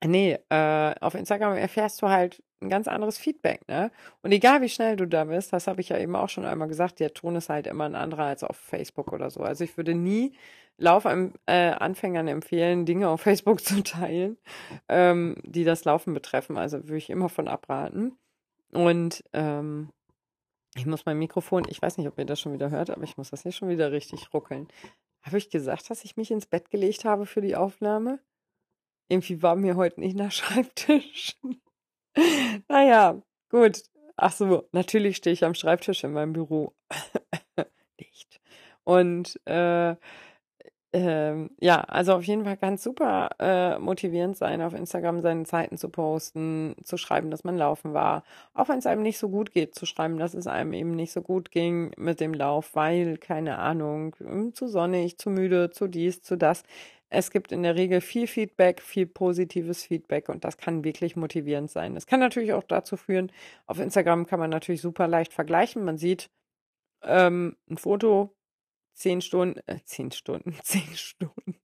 [0.06, 3.92] Nee, äh, auf Instagram erfährst du halt ein ganz anderes Feedback, ne?
[4.22, 6.68] Und egal wie schnell du da bist, das habe ich ja eben auch schon einmal
[6.68, 9.42] gesagt, der Ton ist halt immer ein anderer als auf Facebook oder so.
[9.42, 10.34] Also ich würde nie
[10.78, 14.38] Laufanfängern äh, empfehlen, Dinge auf Facebook zu teilen,
[14.90, 16.58] ähm, die das Laufen betreffen.
[16.58, 18.18] Also würde ich immer von abraten.
[18.72, 19.90] Und ähm,
[20.76, 23.18] ich muss mein Mikrofon, ich weiß nicht, ob ihr das schon wieder hört, aber ich
[23.18, 24.68] muss das hier schon wieder richtig ruckeln.
[25.22, 28.20] Habe ich gesagt, dass ich mich ins Bett gelegt habe für die Aufnahme?
[29.10, 31.38] Irgendwie war mir heute nicht nach Schreibtisch.
[32.68, 33.22] naja,
[33.54, 33.84] Gut.
[34.16, 36.74] Ach so, natürlich stehe ich am Schreibtisch in meinem Büro.
[38.00, 38.42] Nicht.
[38.84, 39.96] Und äh,
[40.92, 45.78] ähm, ja, also auf jeden Fall ganz super äh, motivierend sein, auf Instagram seine Zeiten
[45.78, 48.24] zu posten, zu schreiben, dass man laufen war.
[48.56, 51.12] Auch wenn es einem nicht so gut geht, zu schreiben, dass es einem eben nicht
[51.12, 55.88] so gut ging mit dem Lauf, weil, keine Ahnung, hm, zu sonnig, zu müde, zu
[55.88, 56.64] dies, zu das.
[57.14, 61.70] Es gibt in der Regel viel Feedback, viel positives Feedback und das kann wirklich motivierend
[61.70, 61.96] sein.
[61.96, 63.32] Es kann natürlich auch dazu führen,
[63.68, 65.86] auf Instagram kann man natürlich super leicht vergleichen.
[65.86, 66.32] Man sieht
[67.04, 68.36] ähm, ein Foto,
[68.96, 71.56] zehn Stunden, äh, zehn Stunden, zehn Stunden,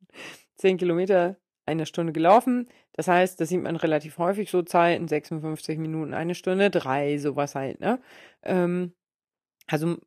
[0.56, 2.70] zehn Kilometer, eine Stunde gelaufen.
[2.94, 7.56] Das heißt, das sieht man relativ häufig so Zeiten, 56 Minuten, eine Stunde, drei, sowas
[7.56, 8.00] halt, ne?
[8.44, 8.94] Ähm,
[9.68, 9.98] also,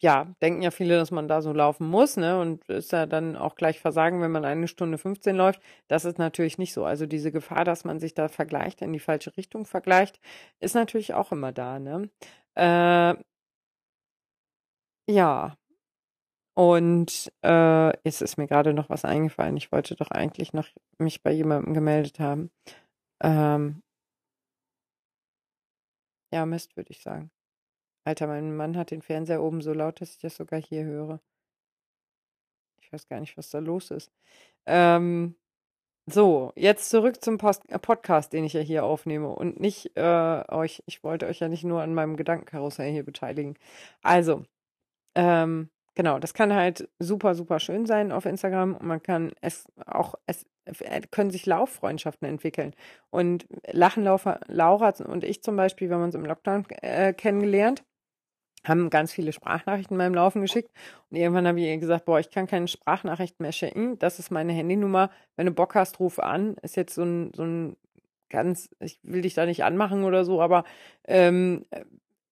[0.00, 2.38] ja, denken ja viele, dass man da so laufen muss, ne?
[2.40, 5.60] Und ist ja dann auch gleich Versagen, wenn man eine Stunde 15 läuft.
[5.88, 6.84] Das ist natürlich nicht so.
[6.84, 10.20] Also diese Gefahr, dass man sich da vergleicht, in die falsche Richtung vergleicht,
[10.60, 12.08] ist natürlich auch immer da, ne?
[12.54, 13.16] Äh,
[15.08, 15.56] ja,
[16.54, 19.56] und äh, jetzt ist mir gerade noch was eingefallen.
[19.58, 22.50] Ich wollte doch eigentlich noch mich bei jemandem gemeldet haben.
[23.22, 23.82] Ähm,
[26.32, 27.30] ja, Mist, würde ich sagen.
[28.06, 31.20] Alter, mein Mann hat den Fernseher oben so laut, dass ich das sogar hier höre.
[32.80, 34.12] Ich weiß gar nicht, was da los ist.
[34.66, 35.34] Ähm,
[36.06, 40.44] so, jetzt zurück zum Post äh, Podcast, den ich ja hier aufnehme und nicht äh,
[40.48, 43.58] euch, ich wollte euch ja nicht nur an meinem Gedankenkarussell hier beteiligen.
[44.02, 44.44] Also,
[45.16, 49.64] ähm, Genau, das kann halt super, super schön sein auf Instagram und man kann es
[49.86, 52.74] auch, es äh, können sich Lauffreundschaften entwickeln.
[53.08, 57.82] Und Lachenlaufer, Laura und ich zum Beispiel, wir haben uns im Lockdown äh, kennengelernt,
[58.64, 60.70] haben ganz viele Sprachnachrichten beim Laufen geschickt
[61.10, 64.30] und irgendwann habe ich ihr gesagt, boah, ich kann keine Sprachnachrichten mehr schicken, das ist
[64.30, 67.76] meine Handynummer, wenn du Bock hast, ruf an, ist jetzt so ein, so ein
[68.28, 70.64] ganz, ich will dich da nicht anmachen oder so, aber
[71.06, 71.64] ähm,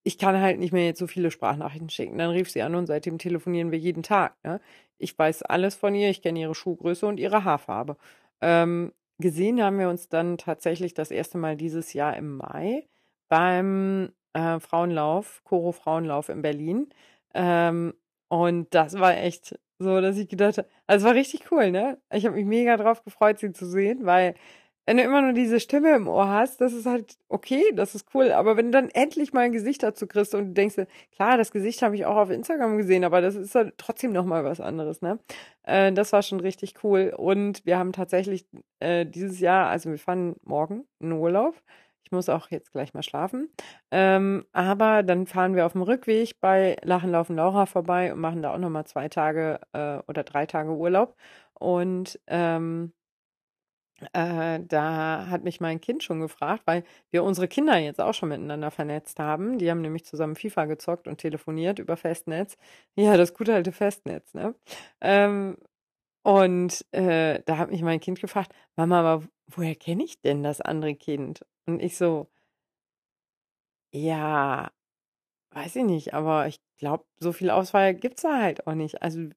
[0.05, 2.19] ich kann halt nicht mehr jetzt so viele Sprachnachrichten schicken.
[2.19, 4.37] Dann rief sie an und seitdem telefonieren wir jeden Tag.
[4.45, 4.61] Ne?
[4.99, 7.97] Ich weiß alles von ihr, ich kenne ihre Schuhgröße und ihre Haarfarbe.
[8.43, 12.87] Ähm, gesehen haben wir uns dann tatsächlich das erste Mal dieses Jahr im Mai
[13.29, 16.89] beim äh, Frauenlauf, Choro Frauenlauf in Berlin.
[17.35, 17.95] Ähm,
[18.29, 21.99] und das war echt so, dass ich gedacht habe, also es war richtig cool, ne?
[22.13, 24.35] Ich habe mich mega drauf gefreut, sie zu sehen, weil
[24.87, 28.07] wenn du immer nur diese Stimme im Ohr hast, das ist halt okay, das ist
[28.15, 28.33] cool.
[28.33, 30.77] Aber wenn du dann endlich mal ein Gesicht dazu kriegst und du denkst,
[31.13, 34.45] klar, das Gesicht habe ich auch auf Instagram gesehen, aber das ist halt trotzdem nochmal
[34.45, 35.19] was anderes, ne?
[35.63, 37.15] Äh, das war schon richtig cool.
[37.17, 38.47] Und wir haben tatsächlich
[38.81, 41.55] äh, dieses Jahr, also wir fahren morgen in Urlaub.
[42.15, 43.51] Muss auch jetzt gleich mal schlafen.
[43.91, 48.43] Ähm, aber dann fahren wir auf dem Rückweg bei Lachen, Laufen, Laura vorbei und machen
[48.43, 51.17] da auch nochmal zwei Tage äh, oder drei Tage Urlaub.
[51.55, 52.93] Und ähm,
[54.13, 58.29] äh, da hat mich mein Kind schon gefragt, weil wir unsere Kinder jetzt auch schon
[58.31, 59.59] miteinander vernetzt haben.
[59.59, 62.57] Die haben nämlich zusammen FIFA gezockt und telefoniert über Festnetz.
[62.97, 64.55] Ja, das gute alte Festnetz, ne?
[65.01, 65.57] Ähm,
[66.25, 70.61] und äh, da hat mich mein Kind gefragt, Mama, aber woher kenne ich denn das
[70.63, 71.45] andere Kind?
[71.67, 72.29] Und ich so,
[73.93, 74.71] ja,
[75.53, 79.03] weiß ich nicht, aber ich glaube, so viel Auswahl gibt es da halt auch nicht.
[79.03, 79.31] Also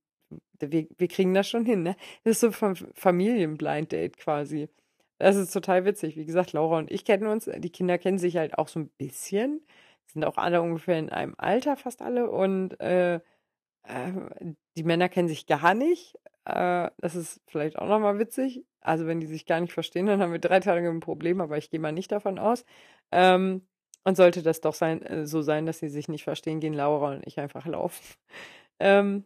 [0.60, 1.96] wir, wir kriegen das schon hin, ne?
[2.24, 4.70] Das ist so ein Familienblind-Date quasi.
[5.20, 6.18] Das ist total witzig.
[6.18, 7.50] Wie gesagt, Laura und ich kennen uns.
[7.58, 9.66] Die Kinder kennen sich halt auch so ein bisschen.
[10.08, 12.30] Sind auch alle ungefähr in einem Alter, fast alle.
[12.32, 13.16] Und äh,
[13.84, 14.12] äh,
[14.78, 16.18] die Männer kennen sich gar nicht.
[16.48, 18.66] Äh, das ist vielleicht auch nochmal witzig.
[18.82, 21.58] Also, wenn die sich gar nicht verstehen, dann haben wir drei Tage ein Problem, aber
[21.58, 22.66] ich gehe mal nicht davon aus.
[23.12, 23.68] Ähm,
[24.06, 27.12] und sollte das doch sein, äh, so sein, dass sie sich nicht verstehen, gehen Laura
[27.16, 28.04] und ich einfach laufen.
[28.80, 29.26] Ähm,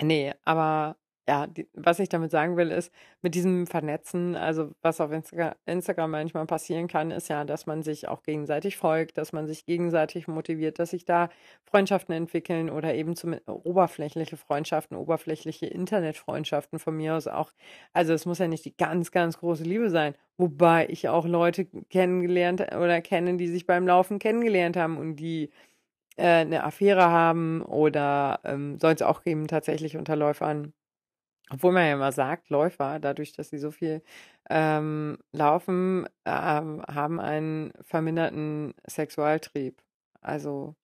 [0.00, 0.96] Nee, aber
[1.28, 2.92] ja, die, was ich damit sagen will, ist,
[3.22, 7.82] mit diesem Vernetzen, also was auf Insta Instagram manchmal passieren kann, ist ja, dass man
[7.82, 11.28] sich auch gegenseitig folgt, dass man sich gegenseitig motiviert, dass sich da
[11.64, 17.52] Freundschaften entwickeln oder eben zum oberflächliche Freundschaften, oberflächliche Internetfreundschaften von mir aus auch.
[17.92, 21.66] Also es muss ja nicht die ganz, ganz große Liebe sein, wobei ich auch Leute
[21.90, 25.50] kennengelernt oder kenne, die sich beim Laufen kennengelernt haben und die
[26.16, 30.72] äh, eine Affäre haben oder ähm, soll es auch geben tatsächlich unter Läufern.
[31.50, 34.02] Obwohl man ja immer sagt, Läufer, dadurch, dass sie so viel
[34.50, 39.82] ähm, laufen, ähm, haben einen verminderten Sexualtrieb.
[40.22, 40.76] Also,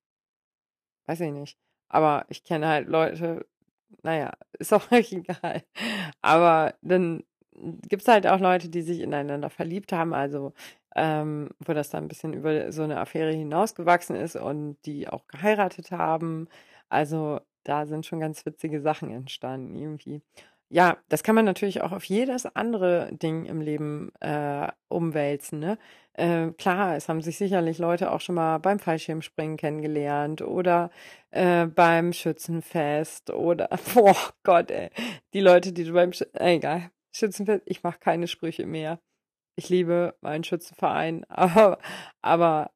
[1.06, 1.58] weiß ich nicht.
[1.88, 3.46] Aber ich kenne halt Leute,
[4.02, 5.64] naja, ist auch egal.
[6.22, 7.24] Aber dann
[7.88, 10.14] gibt es halt auch Leute, die sich ineinander verliebt haben.
[10.14, 10.52] Also
[10.96, 15.26] ähm, wo das dann ein bisschen über so eine Affäre hinausgewachsen ist und die auch
[15.28, 16.48] geheiratet haben.
[16.90, 20.22] Also da sind schon ganz witzige Sachen entstanden irgendwie.
[20.70, 25.60] ja, das kann man natürlich auch auf jedes andere Ding im Leben äh, umwälzen.
[25.60, 25.78] Ne?
[26.14, 30.90] Äh, klar, es haben sich sicherlich Leute auch schon mal beim Fallschirmspringen kennengelernt oder
[31.30, 34.90] äh, beim Schützenfest oder, boah Gott, ey,
[35.34, 39.00] die Leute, die du beim, Sch äh, egal, Schützenfest, ich mache keine Sprüche mehr.
[39.56, 41.78] Ich liebe meinen Schützenverein, aber,
[42.22, 42.70] aber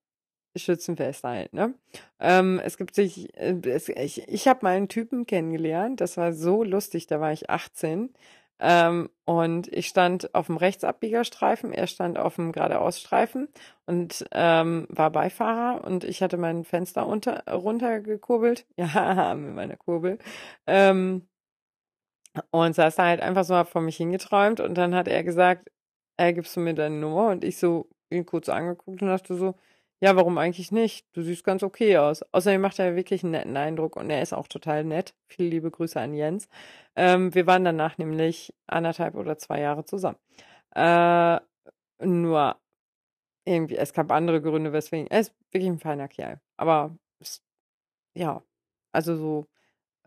[0.56, 1.74] Schützenfest halt, ne?
[2.20, 6.32] Ähm, es gibt sich, äh, es, ich, ich habe mal einen Typen kennengelernt, das war
[6.32, 8.14] so lustig, da war ich 18.
[8.60, 13.48] Ähm, und ich stand auf dem Rechtsabbiegerstreifen, er stand auf dem Geradeausstreifen
[13.86, 20.18] und ähm, war Beifahrer und ich hatte mein Fenster unter, runtergekurbelt, ja, mit meiner Kurbel,
[20.66, 21.26] ähm,
[22.50, 25.70] und saß da halt einfach so vor mich hingeträumt und dann hat er gesagt,
[26.16, 27.28] äh, gibst du mir deine Nummer?
[27.28, 29.54] Und ich so ihn kurz angeguckt und dachte so,
[30.02, 31.06] ja, warum eigentlich nicht?
[31.12, 32.22] Du siehst ganz okay aus.
[32.32, 35.14] Außerdem macht er wirklich einen netten Eindruck und er ist auch total nett.
[35.28, 36.48] Viele liebe Grüße an Jens.
[36.96, 40.18] Ähm, wir waren danach nämlich anderthalb oder zwei Jahre zusammen.
[40.74, 41.38] Äh,
[42.04, 42.56] nur
[43.44, 45.06] irgendwie, es gab andere Gründe, weswegen.
[45.08, 46.40] Er ist wirklich ein feiner Kerl.
[46.56, 46.96] Aber
[48.14, 48.42] ja,
[48.92, 49.46] also so,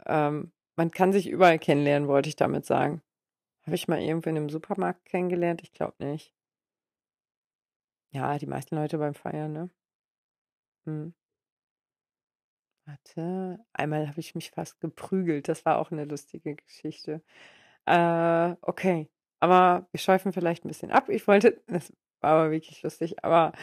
[0.06, 3.02] ähm, man kann sich überall kennenlernen, wollte ich damit sagen.
[3.66, 5.62] Habe ich mal irgendwo in einem Supermarkt kennengelernt?
[5.64, 6.34] Ich glaube nicht.
[8.12, 9.70] Ja, die meisten Leute beim Feiern, ne?
[10.86, 11.14] Mhm.
[12.88, 15.48] Warte, einmal habe ich mich fast geprügelt.
[15.48, 17.24] Das war auch eine lustige Geschichte.
[17.86, 19.10] Äh, okay,
[19.40, 21.10] aber wir schweifen vielleicht ein bisschen ab.
[21.10, 23.54] Ich wollte das war aber wirklich lustig, aber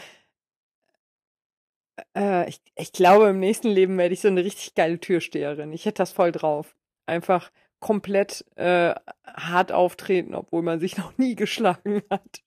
[2.16, 5.72] äh, ich ich glaube, im nächsten Leben werde ich so eine richtig geile Türsteherin.
[5.72, 6.76] Ich hätte das voll drauf.
[7.06, 7.50] Einfach
[7.80, 8.94] komplett, äh,
[9.26, 12.42] hart auftreten, obwohl man sich noch nie geschlagen hat.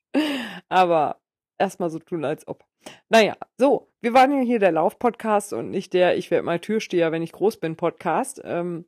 [0.70, 1.22] Aber
[1.58, 2.66] erstmal so tun, als ob.
[3.10, 7.12] Naja, so, wir waren ja hier der Lauf-Podcast und nicht der Ich werde mal Türsteher,
[7.12, 8.42] wenn ich groß bin Podcast.
[8.44, 8.86] Ähm,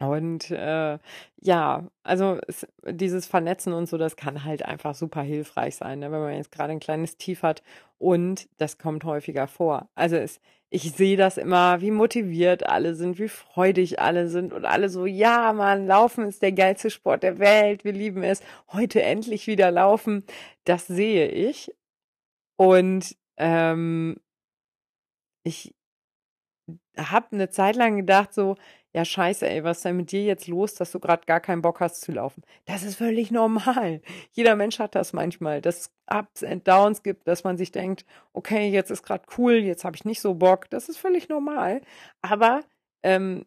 [0.00, 0.98] und äh,
[1.40, 6.12] ja, also es, dieses Vernetzen und so, das kann halt einfach super hilfreich sein, ne?
[6.12, 7.64] wenn man jetzt gerade ein kleines Tief hat
[7.98, 9.88] und das kommt häufiger vor.
[9.96, 10.40] Also es,
[10.70, 15.04] ich sehe das immer, wie motiviert alle sind, wie freudig alle sind und alle so,
[15.04, 18.40] ja, man, Laufen ist der geilste Sport der Welt, wir lieben es,
[18.72, 20.24] heute endlich wieder laufen.
[20.64, 21.74] Das sehe ich
[22.58, 24.16] und ähm,
[25.44, 25.74] ich
[26.96, 28.56] habe eine Zeit lang gedacht so,
[28.94, 31.62] ja scheiße, ey, was ist denn mit dir jetzt los, dass du gerade gar keinen
[31.62, 32.42] Bock hast zu laufen?
[32.64, 34.00] Das ist völlig normal.
[34.32, 38.04] Jeder Mensch hat das manchmal, dass es Ups and Downs gibt, dass man sich denkt,
[38.32, 40.68] okay, jetzt ist gerade cool, jetzt habe ich nicht so Bock.
[40.70, 41.82] Das ist völlig normal.
[42.22, 42.62] Aber
[43.02, 43.44] ähm,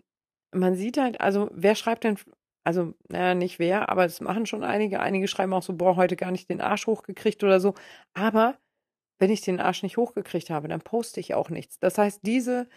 [0.54, 2.18] man sieht halt, also wer schreibt denn,
[2.64, 5.00] also naja, nicht wer, aber es machen schon einige.
[5.00, 7.74] Einige schreiben auch so, boah, heute gar nicht den Arsch hochgekriegt oder so.
[8.14, 8.58] Aber
[9.22, 11.78] wenn ich den Arsch nicht hochgekriegt habe, dann poste ich auch nichts.
[11.78, 12.68] Das heißt, diese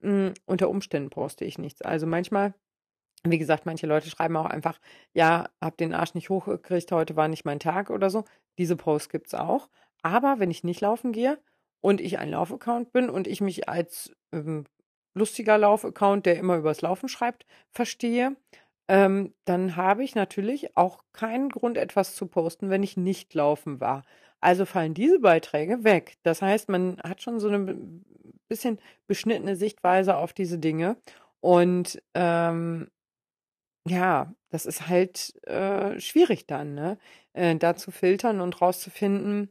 [0.00, 1.80] mh, hm, unter Umständen poste ich nichts.
[1.80, 2.52] Also manchmal,
[3.24, 4.78] wie gesagt, manche Leute schreiben auch einfach,
[5.14, 8.24] ja, hab den Arsch nicht hochgekriegt, heute war nicht mein Tag oder so.
[8.58, 9.70] Diese Posts gibt es auch.
[10.02, 11.38] Aber wenn ich nicht laufen gehe
[11.80, 14.66] und ich ein Laufaccount bin und ich mich als ähm,
[15.14, 18.36] lustiger Laufaccount, der immer übers Laufen schreibt, verstehe,
[18.88, 23.80] ähm, dann habe ich natürlich auch keinen Grund, etwas zu posten, wenn ich nicht laufen
[23.80, 24.02] war.
[24.44, 26.18] Also fallen diese Beiträge weg.
[26.22, 27.74] Das heißt, man hat schon so eine
[28.46, 30.98] bisschen beschnittene Sichtweise auf diese Dinge.
[31.40, 32.90] Und ähm,
[33.88, 36.98] ja, das ist halt äh, schwierig dann, ne?
[37.32, 39.48] Äh, da zu filtern und rauszufinden,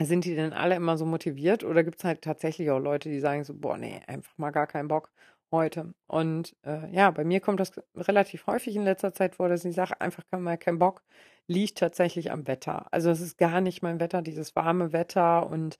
[0.00, 3.20] sind die denn alle immer so motiviert oder gibt es halt tatsächlich auch Leute, die
[3.20, 5.12] sagen so, boah, nee, einfach mal gar keinen Bock
[5.50, 5.94] heute.
[6.06, 9.74] Und äh, ja, bei mir kommt das relativ häufig in letzter Zeit vor, dass ich
[9.74, 11.02] sage, einfach mal keinen Bock,
[11.48, 12.86] liegt tatsächlich am Wetter.
[12.92, 15.78] Also es ist gar nicht mein Wetter, dieses warme Wetter und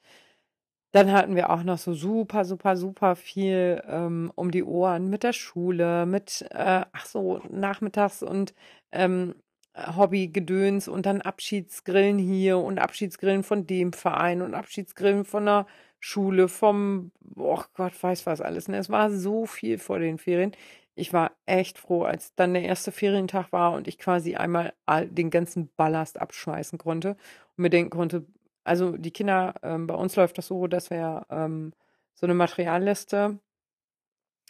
[0.92, 5.22] dann hatten wir auch noch so super, super, super viel ähm, um die Ohren mit
[5.22, 8.54] der Schule, mit, äh, ach so, nachmittags und
[8.92, 9.34] ähm,
[9.74, 15.66] Hobbygedöns und dann Abschiedsgrillen hier und Abschiedsgrillen von dem Verein und Abschiedsgrillen von der
[15.98, 18.68] Schule, vom, oh Gott, weiß was alles.
[18.68, 18.78] Und ne?
[18.78, 20.52] es war so viel vor den Ferien.
[20.95, 24.74] Ich war echt froh, als dann der erste Ferientag war und ich quasi einmal
[25.07, 27.11] den ganzen Ballast abschmeißen konnte
[27.57, 28.26] und mir denken konnte,
[28.64, 31.72] also die Kinder, ähm, bei uns läuft das so, dass wir ähm,
[32.14, 33.38] so eine Materialliste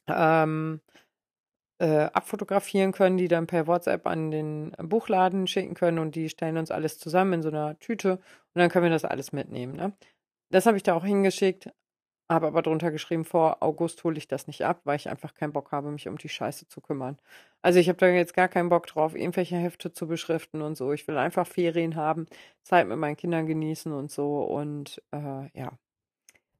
[0.09, 0.81] ähm,
[1.79, 6.59] äh, abfotografieren können, die dann per WhatsApp an den Buchladen schicken können und die stellen
[6.59, 9.75] uns alles zusammen in so einer Tüte und dann können wir das alles mitnehmen.
[9.75, 9.93] Ne?
[10.51, 11.71] Das habe ich da auch hingeschickt,
[12.31, 15.53] habe aber drunter geschrieben, vor August hole ich das nicht ab, weil ich einfach keinen
[15.53, 17.19] Bock habe, mich um die Scheiße zu kümmern.
[17.63, 20.93] Also ich habe da jetzt gar keinen Bock drauf, irgendwelche Hefte zu beschriften und so.
[20.93, 22.27] Ich will einfach Ferien haben,
[22.63, 24.43] Zeit mit meinen Kindern genießen und so.
[24.43, 25.73] Und äh, ja.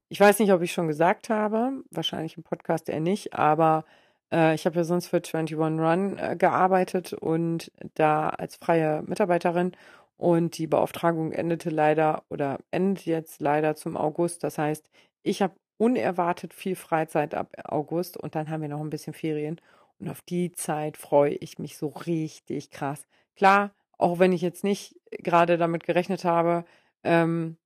[0.09, 3.85] Ich weiß nicht, ob ich schon gesagt habe, wahrscheinlich im Podcast eher nicht, aber
[4.31, 9.73] Äh, ich habe ja sonst für 21 Run äh, gearbeitet und da als freie Mitarbeiterin
[10.17, 14.43] und die Beauftragung endete leider oder endet jetzt leider zum August.
[14.43, 14.89] Das heißt,
[15.23, 19.59] ich habe unerwartet viel Freizeit ab August und dann haben wir noch ein bisschen Ferien.
[19.99, 23.05] Und auf die Zeit freue ich mich so richtig krass.
[23.35, 26.65] Klar, auch wenn ich jetzt nicht gerade damit gerechnet habe,
[27.03, 27.57] ähm,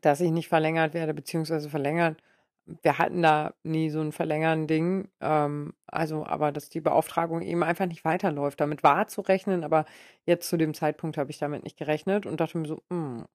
[0.00, 2.16] dass ich nicht verlängert werde, beziehungsweise verlängern.
[2.82, 5.08] Wir hatten da nie so ein Verlängern-Ding.
[5.20, 8.60] Ähm, also, aber dass die Beauftragung eben einfach nicht weiterläuft.
[8.60, 9.84] Damit war zu rechnen, aber
[10.26, 13.26] jetzt zu dem Zeitpunkt habe ich damit nicht gerechnet und dachte mir so, mh, hm,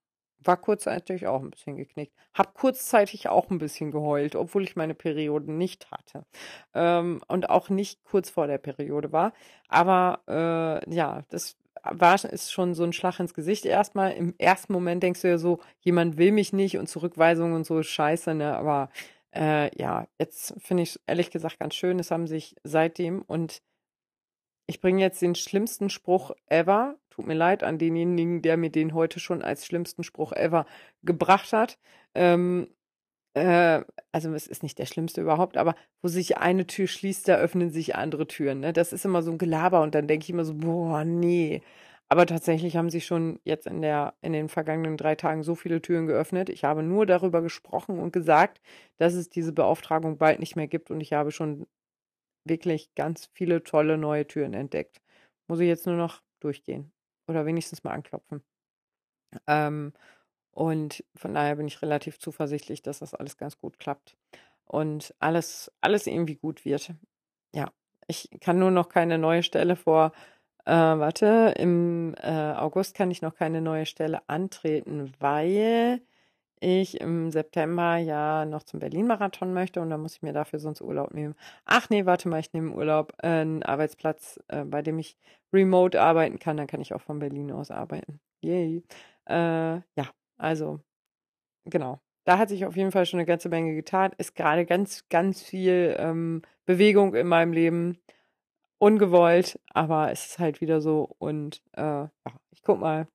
[0.43, 2.13] war kurzzeitig auch ein bisschen geknickt.
[2.33, 6.25] Hab kurzzeitig auch ein bisschen geheult, obwohl ich meine Periode nicht hatte.
[6.73, 9.33] Ähm, und auch nicht kurz vor der Periode war.
[9.67, 14.13] Aber äh, ja, das war, ist schon so ein Schlag ins Gesicht erstmal.
[14.13, 17.79] Im ersten Moment denkst du ja so, jemand will mich nicht und Zurückweisung und so
[17.79, 18.55] ist scheiße, ne?
[18.55, 18.89] Aber
[19.35, 21.99] äh, ja, jetzt finde ich ehrlich gesagt ganz schön.
[21.99, 23.61] Es haben sich seitdem und
[24.67, 26.95] ich bringe jetzt den schlimmsten Spruch ever.
[27.17, 30.67] Tut mir leid an denjenigen, der mir den heute schon als schlimmsten Spruch ever
[31.01, 31.79] gebracht hat.
[32.13, 32.67] Ähm,
[33.33, 37.37] äh, also es ist nicht der schlimmste überhaupt, aber wo sich eine Tür schließt, da
[37.37, 38.59] öffnen sich andere Türen.
[38.61, 38.73] Ne?
[38.73, 41.61] Das ist immer so ein Gelaber und dann denke ich immer so, boah, nee.
[42.09, 45.81] Aber tatsächlich haben sich schon jetzt in der, in den vergangenen drei Tagen so viele
[45.81, 46.49] Türen geöffnet.
[46.49, 48.61] Ich habe nur darüber gesprochen und gesagt,
[48.97, 51.67] dass es diese Beauftragung bald nicht mehr gibt und ich habe schon
[52.45, 55.01] wirklich ganz viele tolle neue Türen entdeckt.
[55.47, 56.91] Muss ich jetzt nur noch durchgehen
[57.27, 58.43] oder wenigstens mal anklopfen.
[59.47, 59.93] Ähm,
[60.51, 64.17] und von daher bin ich relativ zuversichtlich, dass das alles ganz gut klappt
[64.65, 66.93] und alles, alles irgendwie gut wird.
[67.55, 67.71] Ja,
[68.07, 70.13] ich kann nur noch keine neue Stelle vor.
[70.65, 76.01] Äh, warte, im äh, August kann ich noch keine neue Stelle antreten, weil
[76.59, 80.81] ich im September ja noch zum Berlin-Marathon möchte und dann muss ich mir dafür sonst
[80.81, 81.35] Urlaub nehmen.
[81.65, 85.17] Ach nee, warte mal, ich nehme Urlaub, äh, einen Arbeitsplatz, äh, bei dem ich
[85.53, 88.19] remote arbeiten kann, dann kann ich auch von Berlin aus arbeiten.
[88.41, 88.83] Yay.
[89.25, 90.79] Äh, ja, also,
[91.65, 91.99] genau.
[92.25, 94.11] Da hat sich auf jeden Fall schon eine ganze Menge getan.
[94.17, 97.99] Ist gerade ganz, ganz viel ähm, Bewegung in meinem Leben.
[98.79, 101.15] Ungewollt, aber es ist halt wieder so.
[101.19, 102.11] Und äh, ja,
[102.51, 103.07] ich guck mal,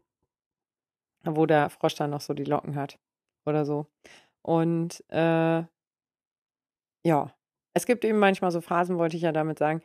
[1.25, 2.99] wo der Frosch dann noch so die Locken hat.
[3.47, 3.87] Oder so.
[4.43, 5.63] Und äh,
[7.05, 7.35] ja,
[7.75, 9.83] es gibt eben manchmal so Phasen, wollte ich ja damit sagen,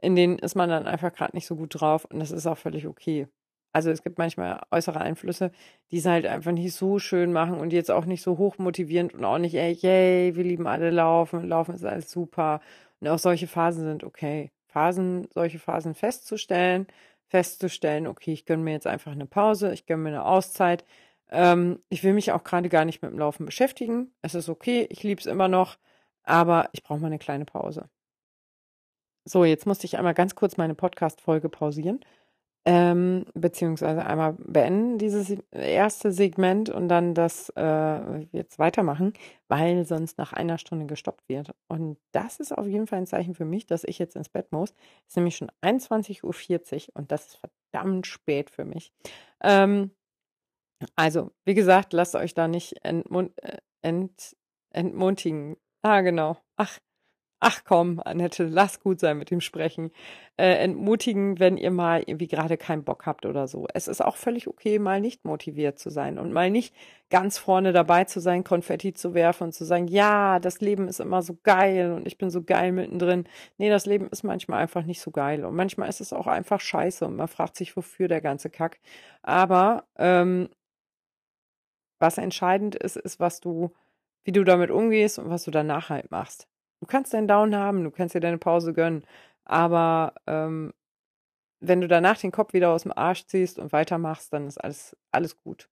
[0.00, 2.58] in denen ist man dann einfach gerade nicht so gut drauf und das ist auch
[2.58, 3.28] völlig okay.
[3.72, 5.52] Also es gibt manchmal äußere Einflüsse,
[5.92, 9.14] die es halt einfach nicht so schön machen und jetzt auch nicht so hoch motivierend
[9.14, 12.60] und auch nicht, ey, yay, wir lieben alle Laufen, Laufen ist alles super.
[13.00, 14.50] Und auch solche Phasen sind okay.
[14.68, 16.86] Phasen, solche Phasen festzustellen,
[17.28, 20.84] festzustellen, okay, ich gönne mir jetzt einfach eine Pause, ich gönne mir eine Auszeit.
[21.30, 24.12] Ähm, ich will mich auch gerade gar nicht mit dem Laufen beschäftigen.
[24.22, 25.78] Es ist okay, ich liebe es immer noch,
[26.24, 27.88] aber ich brauche mal eine kleine Pause.
[29.24, 32.00] So, jetzt musste ich einmal ganz kurz meine Podcast-Folge pausieren
[32.66, 39.14] ähm, beziehungsweise einmal beenden dieses erste Segment und dann das äh, jetzt weitermachen,
[39.48, 41.52] weil sonst nach einer Stunde gestoppt wird.
[41.68, 44.52] Und das ist auf jeden Fall ein Zeichen für mich, dass ich jetzt ins Bett
[44.52, 44.70] muss.
[45.06, 46.22] Es ist nämlich schon 21.40
[46.90, 47.40] Uhr und das ist
[47.72, 48.92] verdammt spät für mich.
[49.42, 49.90] Ähm,
[50.96, 54.36] also, wie gesagt, lasst euch da nicht entmun äh, ent
[54.72, 55.56] entmutigen.
[55.82, 56.38] Ah, genau.
[56.56, 56.78] Ach,
[57.40, 59.90] ach komm, Annette, lass gut sein mit dem Sprechen,
[60.36, 63.66] äh, entmutigen, wenn ihr mal irgendwie gerade keinen Bock habt oder so.
[63.74, 66.74] Es ist auch völlig okay, mal nicht motiviert zu sein und mal nicht
[67.10, 71.00] ganz vorne dabei zu sein, Konfetti zu werfen und zu sagen, ja, das Leben ist
[71.00, 73.24] immer so geil und ich bin so geil mittendrin.
[73.58, 76.60] Nee, das Leben ist manchmal einfach nicht so geil und manchmal ist es auch einfach
[76.60, 78.80] scheiße und man fragt sich, wofür der ganze Kack.
[79.22, 80.48] Aber ähm,
[82.00, 83.72] was entscheidend ist, ist, was du,
[84.24, 86.48] wie du damit umgehst und was du danach halt machst.
[86.80, 89.04] Du kannst deinen Down haben, du kannst dir deine Pause gönnen,
[89.44, 90.72] aber ähm,
[91.60, 94.96] wenn du danach den Kopf wieder aus dem Arsch ziehst und weitermachst, dann ist alles,
[95.12, 95.68] alles gut.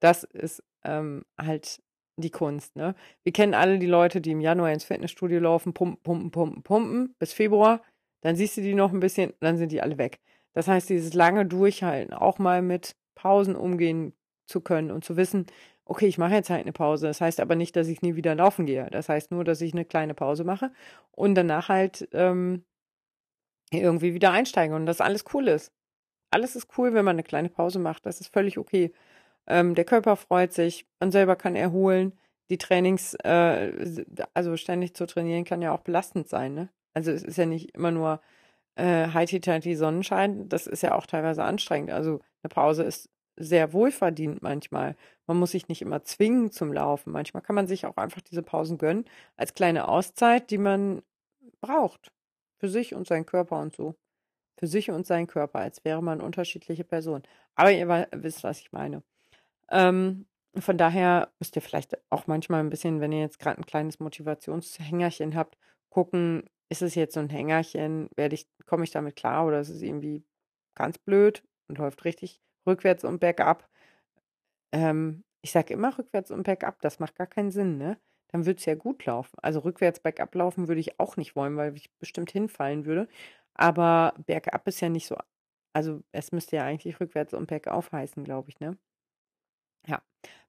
[0.00, 1.82] Das ist ähm, halt
[2.16, 2.74] die Kunst.
[2.76, 2.94] Ne?
[3.22, 7.14] Wir kennen alle die Leute, die im Januar ins Fitnessstudio laufen, pumpen, pumpen, pumpen, pumpen
[7.18, 7.82] bis Februar.
[8.22, 10.20] Dann siehst du die noch ein bisschen, dann sind die alle weg.
[10.52, 14.14] Das heißt, dieses lange Durchhalten, auch mal mit Pausen umgehen
[14.50, 15.46] zu können und zu wissen,
[15.84, 17.06] okay, ich mache jetzt halt eine Pause.
[17.06, 18.88] Das heißt aber nicht, dass ich nie wieder laufen gehe.
[18.90, 20.70] Das heißt nur, dass ich eine kleine Pause mache
[21.12, 22.64] und danach halt ähm,
[23.72, 25.72] irgendwie wieder einsteige und das alles cool ist.
[26.30, 28.06] Alles ist cool, wenn man eine kleine Pause macht.
[28.06, 28.92] Das ist völlig okay.
[29.46, 32.12] Ähm, der Körper freut sich, man selber kann erholen.
[32.50, 36.54] Die Trainings, äh, also ständig zu trainieren, kann ja auch belastend sein.
[36.54, 36.68] Ne?
[36.94, 38.20] Also es ist ja nicht immer nur
[38.76, 40.48] äh, heiti Sonnenschein.
[40.48, 41.90] Das ist ja auch teilweise anstrengend.
[41.90, 43.08] Also eine Pause ist
[43.40, 44.96] sehr wohlverdient manchmal.
[45.26, 47.12] Man muss sich nicht immer zwingen zum Laufen.
[47.12, 51.02] Manchmal kann man sich auch einfach diese Pausen gönnen als kleine Auszeit, die man
[51.60, 52.12] braucht.
[52.58, 53.94] Für sich und seinen Körper und so.
[54.58, 57.22] Für sich und seinen Körper, als wäre man unterschiedliche Personen.
[57.54, 59.02] Aber ihr wisst, was ich meine.
[59.70, 60.26] Ähm,
[60.56, 64.00] von daher müsst ihr vielleicht auch manchmal ein bisschen, wenn ihr jetzt gerade ein kleines
[64.00, 65.56] Motivationshängerchen habt,
[65.88, 69.70] gucken, ist es jetzt so ein Hängerchen, werde ich, komme ich damit klar oder ist
[69.70, 70.24] es irgendwie
[70.74, 73.68] ganz blöd und läuft richtig rückwärts und bergab.
[74.72, 77.98] Ähm, ich sage immer rückwärts und bergab, das macht gar keinen Sinn, ne?
[78.28, 79.36] Dann würde es ja gut laufen.
[79.42, 83.08] Also rückwärts bergab laufen würde ich auch nicht wollen, weil ich bestimmt hinfallen würde.
[83.54, 85.16] Aber bergab ist ja nicht so.
[85.72, 88.78] Also es müsste ja eigentlich rückwärts und bergauf heißen, glaube ich, ne?
[89.86, 90.02] Ja.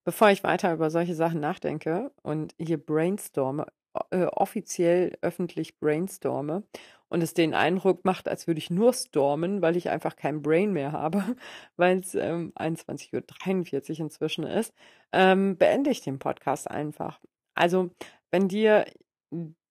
[0.04, 3.68] Bevor ich weiter über solche Sachen nachdenke und hier brainstorme,
[4.12, 6.64] äh, offiziell öffentlich brainstorme
[7.12, 10.72] und es den Eindruck macht, als würde ich nur stormen, weil ich einfach kein Brain
[10.72, 11.36] mehr habe,
[11.76, 14.74] weil es ähm, 21.43 Uhr inzwischen ist,
[15.12, 17.20] ähm, beende ich den Podcast einfach.
[17.54, 17.92] Also,
[18.32, 18.86] wenn dir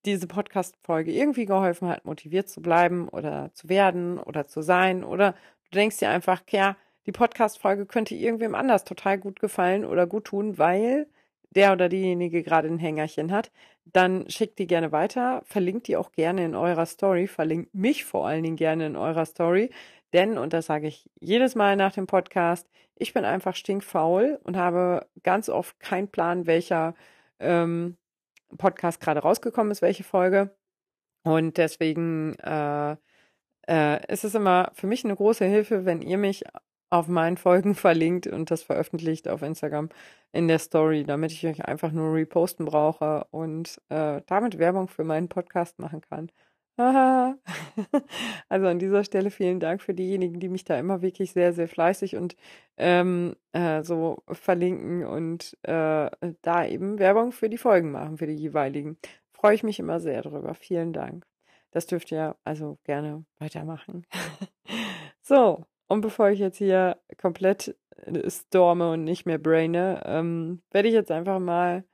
[0.05, 5.33] diese Podcast-Folge irgendwie geholfen hat, motiviert zu bleiben oder zu werden oder zu sein oder
[5.71, 6.77] du denkst dir einfach, ja,
[7.07, 11.07] die Podcast-Folge könnte irgendwem anders total gut gefallen oder gut tun, weil
[11.51, 13.51] der oder diejenige gerade ein Hängerchen hat,
[13.93, 18.27] dann schickt die gerne weiter, verlinkt die auch gerne in eurer Story, verlinkt mich vor
[18.27, 19.71] allen Dingen gerne in eurer Story,
[20.13, 24.57] denn, und das sage ich jedes Mal nach dem Podcast, ich bin einfach stinkfaul und
[24.57, 26.95] habe ganz oft keinen Plan, welcher
[27.39, 27.97] ähm,
[28.59, 30.55] Podcast gerade rausgekommen ist, welche Folge.
[31.23, 32.97] Und deswegen äh,
[33.69, 36.45] äh, ist es immer für mich eine große Hilfe, wenn ihr mich
[36.91, 39.89] auf meinen Folgen verlinkt und das veröffentlicht auf Instagram
[40.33, 45.05] in der Story, damit ich euch einfach nur reposten brauche und äh, damit Werbung für
[45.05, 46.31] meinen Podcast machen kann.
[48.49, 51.69] also an dieser Stelle vielen Dank für diejenigen, die mich da immer wirklich sehr, sehr
[51.69, 52.37] fleißig und
[52.79, 56.11] ähm, äh, so verlinken und äh,
[56.41, 58.97] da eben Werbung für die Folgen machen, für die jeweiligen.
[59.33, 60.55] Freue ich mich immer sehr drüber.
[60.55, 61.27] Vielen Dank.
[61.71, 64.07] Das dürft ihr also gerne weitermachen.
[65.21, 70.87] so, und bevor ich jetzt hier komplett äh, storme und nicht mehr braine, ähm, werde
[70.87, 71.85] ich jetzt einfach mal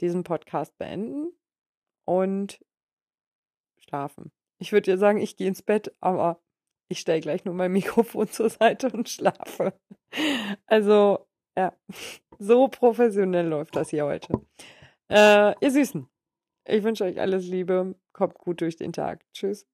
[0.00, 1.32] diesen Podcast beenden
[2.04, 2.60] und
[3.78, 4.30] schlafen.
[4.60, 6.40] Ich würde ja sagen, ich gehe ins Bett, aber
[6.88, 9.74] ich stelle gleich nur mein Mikrofon zur Seite und schlafe.
[10.66, 11.26] Also,
[11.58, 11.76] ja,
[12.38, 14.46] so professionell läuft das hier heute.
[15.10, 16.08] Äh, ihr Süßen,
[16.68, 19.24] ich wünsche euch alles Liebe, kommt gut durch den Tag.
[19.32, 19.66] Tschüss.